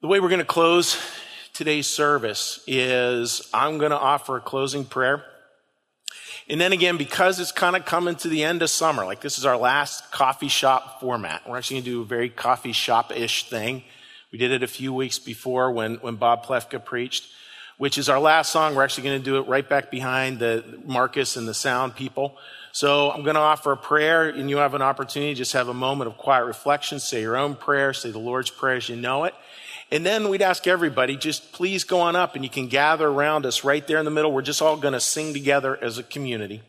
The 0.00 0.08
way 0.08 0.18
we're 0.18 0.30
going 0.30 0.40
to 0.40 0.44
close 0.44 1.00
today's 1.54 1.86
service 1.86 2.58
is 2.66 3.48
I'm 3.54 3.78
going 3.78 3.92
to 3.92 4.00
offer 4.00 4.38
a 4.38 4.40
closing 4.40 4.84
prayer. 4.84 5.24
And 6.48 6.60
then 6.60 6.72
again, 6.72 6.96
because 6.96 7.38
it's 7.38 7.52
kind 7.52 7.76
of 7.76 7.84
coming 7.84 8.16
to 8.16 8.28
the 8.28 8.42
end 8.42 8.62
of 8.62 8.70
summer, 8.70 9.04
like 9.04 9.20
this 9.20 9.38
is 9.38 9.44
our 9.44 9.56
last 9.56 10.10
coffee 10.10 10.48
shop 10.48 11.00
format. 11.00 11.48
We're 11.48 11.56
actually 11.56 11.76
going 11.76 11.84
to 11.84 11.90
do 11.90 12.00
a 12.02 12.04
very 12.04 12.28
coffee 12.28 12.72
shop-ish 12.72 13.48
thing. 13.48 13.84
We 14.32 14.38
did 14.38 14.50
it 14.50 14.62
a 14.62 14.66
few 14.68 14.92
weeks 14.92 15.18
before 15.18 15.70
when, 15.70 15.96
when 15.96 16.16
Bob 16.16 16.44
Plefka 16.44 16.84
preached, 16.84 17.28
which 17.78 17.96
is 17.96 18.08
our 18.08 18.18
last 18.18 18.50
song. 18.50 18.74
We're 18.74 18.82
actually 18.82 19.04
going 19.04 19.20
to 19.20 19.24
do 19.24 19.36
it 19.36 19.46
right 19.46 19.68
back 19.68 19.90
behind 19.90 20.40
the 20.40 20.80
Marcus 20.84 21.36
and 21.36 21.46
the 21.46 21.54
sound 21.54 21.94
people. 21.94 22.36
So 22.72 23.10
I'm 23.10 23.22
going 23.22 23.34
to 23.34 23.40
offer 23.40 23.72
a 23.72 23.76
prayer 23.76 24.28
and 24.30 24.48
you 24.48 24.56
have 24.56 24.74
an 24.74 24.82
opportunity 24.82 25.34
to 25.34 25.38
just 25.38 25.52
have 25.52 25.68
a 25.68 25.74
moment 25.74 26.08
of 26.08 26.16
quiet 26.16 26.46
reflection, 26.46 26.98
say 26.98 27.20
your 27.20 27.36
own 27.36 27.54
prayer, 27.54 27.92
say 27.92 28.10
the 28.10 28.18
Lord's 28.18 28.50
prayer 28.50 28.76
as 28.76 28.88
you 28.88 28.96
know 28.96 29.24
it. 29.24 29.34
And 29.92 30.04
then 30.06 30.30
we'd 30.30 30.42
ask 30.42 30.66
everybody, 30.66 31.16
just 31.16 31.52
please 31.52 31.84
go 31.84 32.00
on 32.00 32.16
up 32.16 32.34
and 32.34 32.42
you 32.42 32.50
can 32.50 32.66
gather 32.66 33.06
around 33.06 33.44
us 33.44 33.62
right 33.62 33.86
there 33.86 33.98
in 33.98 34.06
the 34.06 34.10
middle. 34.10 34.32
We're 34.32 34.42
just 34.42 34.62
all 34.62 34.78
going 34.78 34.94
to 34.94 35.00
sing 35.00 35.34
together 35.34 35.78
as 35.80 35.98
a 35.98 36.02
community 36.02 36.62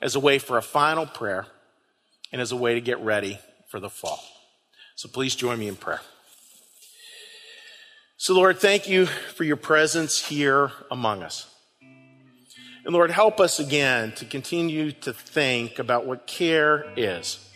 as 0.00 0.16
a 0.16 0.20
way 0.20 0.38
for 0.38 0.58
a 0.58 0.62
final 0.62 1.06
prayer 1.06 1.46
and 2.32 2.40
as 2.40 2.52
a 2.52 2.56
way 2.56 2.74
to 2.74 2.80
get 2.80 3.00
ready 3.00 3.38
for 3.68 3.80
the 3.80 3.88
fall. 3.88 4.22
So 4.94 5.08
please 5.08 5.34
join 5.34 5.58
me 5.58 5.68
in 5.68 5.76
prayer. 5.76 6.00
So, 8.16 8.34
Lord, 8.34 8.58
thank 8.58 8.88
you 8.88 9.06
for 9.06 9.42
your 9.42 9.56
presence 9.56 10.24
here 10.24 10.70
among 10.90 11.22
us. 11.22 11.52
And 12.84 12.92
Lord, 12.92 13.10
help 13.10 13.40
us 13.40 13.58
again 13.58 14.12
to 14.12 14.24
continue 14.24 14.92
to 14.92 15.12
think 15.12 15.78
about 15.78 16.06
what 16.06 16.26
care 16.26 16.92
is. 16.96 17.51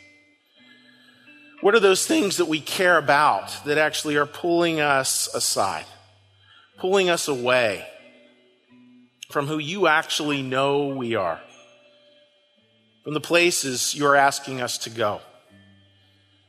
What 1.63 1.75
are 1.75 1.81
those 1.81 2.07
things 2.07 2.37
that 2.37 2.49
we 2.49 2.61
care 2.61 2.99
about 2.99 3.65
that 3.65 3.79
actually 3.79 4.17
are 4.17 4.27
pulling 4.27 4.81
us 4.81 5.29
aside, 5.35 5.87
pulling 6.79 7.09
us 7.09 7.29
away 7.29 7.87
from 9.31 9.47
who 9.47 9.59
you 9.59 9.87
actually 9.87 10.43
know 10.43 10.89
we 10.89 11.15
are, 11.15 11.41
from 13.05 13.15
the 13.15 13.21
places 13.21 13.95
you're 13.95 14.17
asking 14.17 14.61
us 14.61 14.77
to 14.79 14.91
go, 14.91 15.21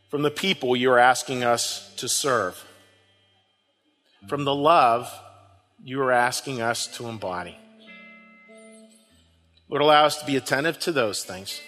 from 0.10 0.24
the 0.24 0.32
people 0.32 0.76
you're 0.76 1.00
asking 1.00 1.44
us 1.44 1.90
to 1.96 2.10
serve, 2.10 2.62
from 4.28 4.44
the 4.44 4.56
love 4.56 5.12
you 5.84 6.02
are 6.02 6.12
asking 6.12 6.62
us 6.62 6.86
to 6.88 7.08
embody? 7.08 7.58
Lord, 9.70 9.82
allow 9.82 10.06
us 10.06 10.18
to 10.18 10.26
be 10.26 10.36
attentive 10.36 10.80
to 10.80 10.92
those 10.92 11.24
things, 11.24 11.62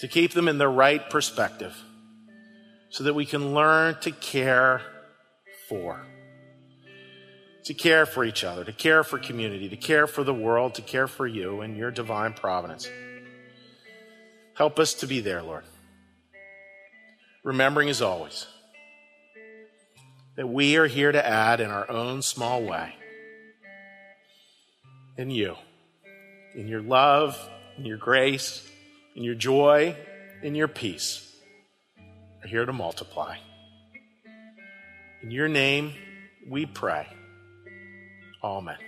to 0.00 0.08
keep 0.08 0.32
them 0.32 0.48
in 0.48 0.58
the 0.58 0.68
right 0.68 1.08
perspective 1.08 1.76
so 2.90 3.04
that 3.04 3.14
we 3.14 3.26
can 3.26 3.54
learn 3.54 3.96
to 4.00 4.10
care 4.10 4.82
for. 5.68 6.06
To 7.64 7.74
care 7.74 8.06
for 8.06 8.24
each 8.24 8.44
other, 8.44 8.64
to 8.64 8.72
care 8.72 9.04
for 9.04 9.18
community, 9.18 9.68
to 9.68 9.76
care 9.76 10.06
for 10.06 10.24
the 10.24 10.32
world, 10.32 10.74
to 10.76 10.82
care 10.82 11.06
for 11.06 11.26
you 11.26 11.60
and 11.60 11.76
your 11.76 11.90
divine 11.90 12.32
providence. 12.32 12.88
Help 14.54 14.78
us 14.78 14.94
to 14.94 15.06
be 15.06 15.20
there, 15.20 15.42
Lord. 15.42 15.64
Remembering 17.44 17.90
as 17.90 18.00
always 18.00 18.46
that 20.36 20.48
we 20.48 20.76
are 20.76 20.86
here 20.86 21.12
to 21.12 21.26
add 21.26 21.60
in 21.60 21.70
our 21.70 21.90
own 21.90 22.22
small 22.22 22.62
way 22.62 22.94
in 25.16 25.30
you, 25.30 25.56
in 26.54 26.68
your 26.68 26.80
love, 26.80 27.38
in 27.76 27.84
your 27.84 27.98
grace, 27.98 28.66
in 29.14 29.24
your 29.24 29.34
joy, 29.34 29.94
in 30.42 30.54
your 30.54 30.68
peace 30.68 31.27
here 32.48 32.66
to 32.66 32.72
multiply. 32.72 33.36
In 35.22 35.30
your 35.30 35.48
name, 35.48 35.92
we 36.48 36.66
pray. 36.66 37.06
Amen. 38.42 38.87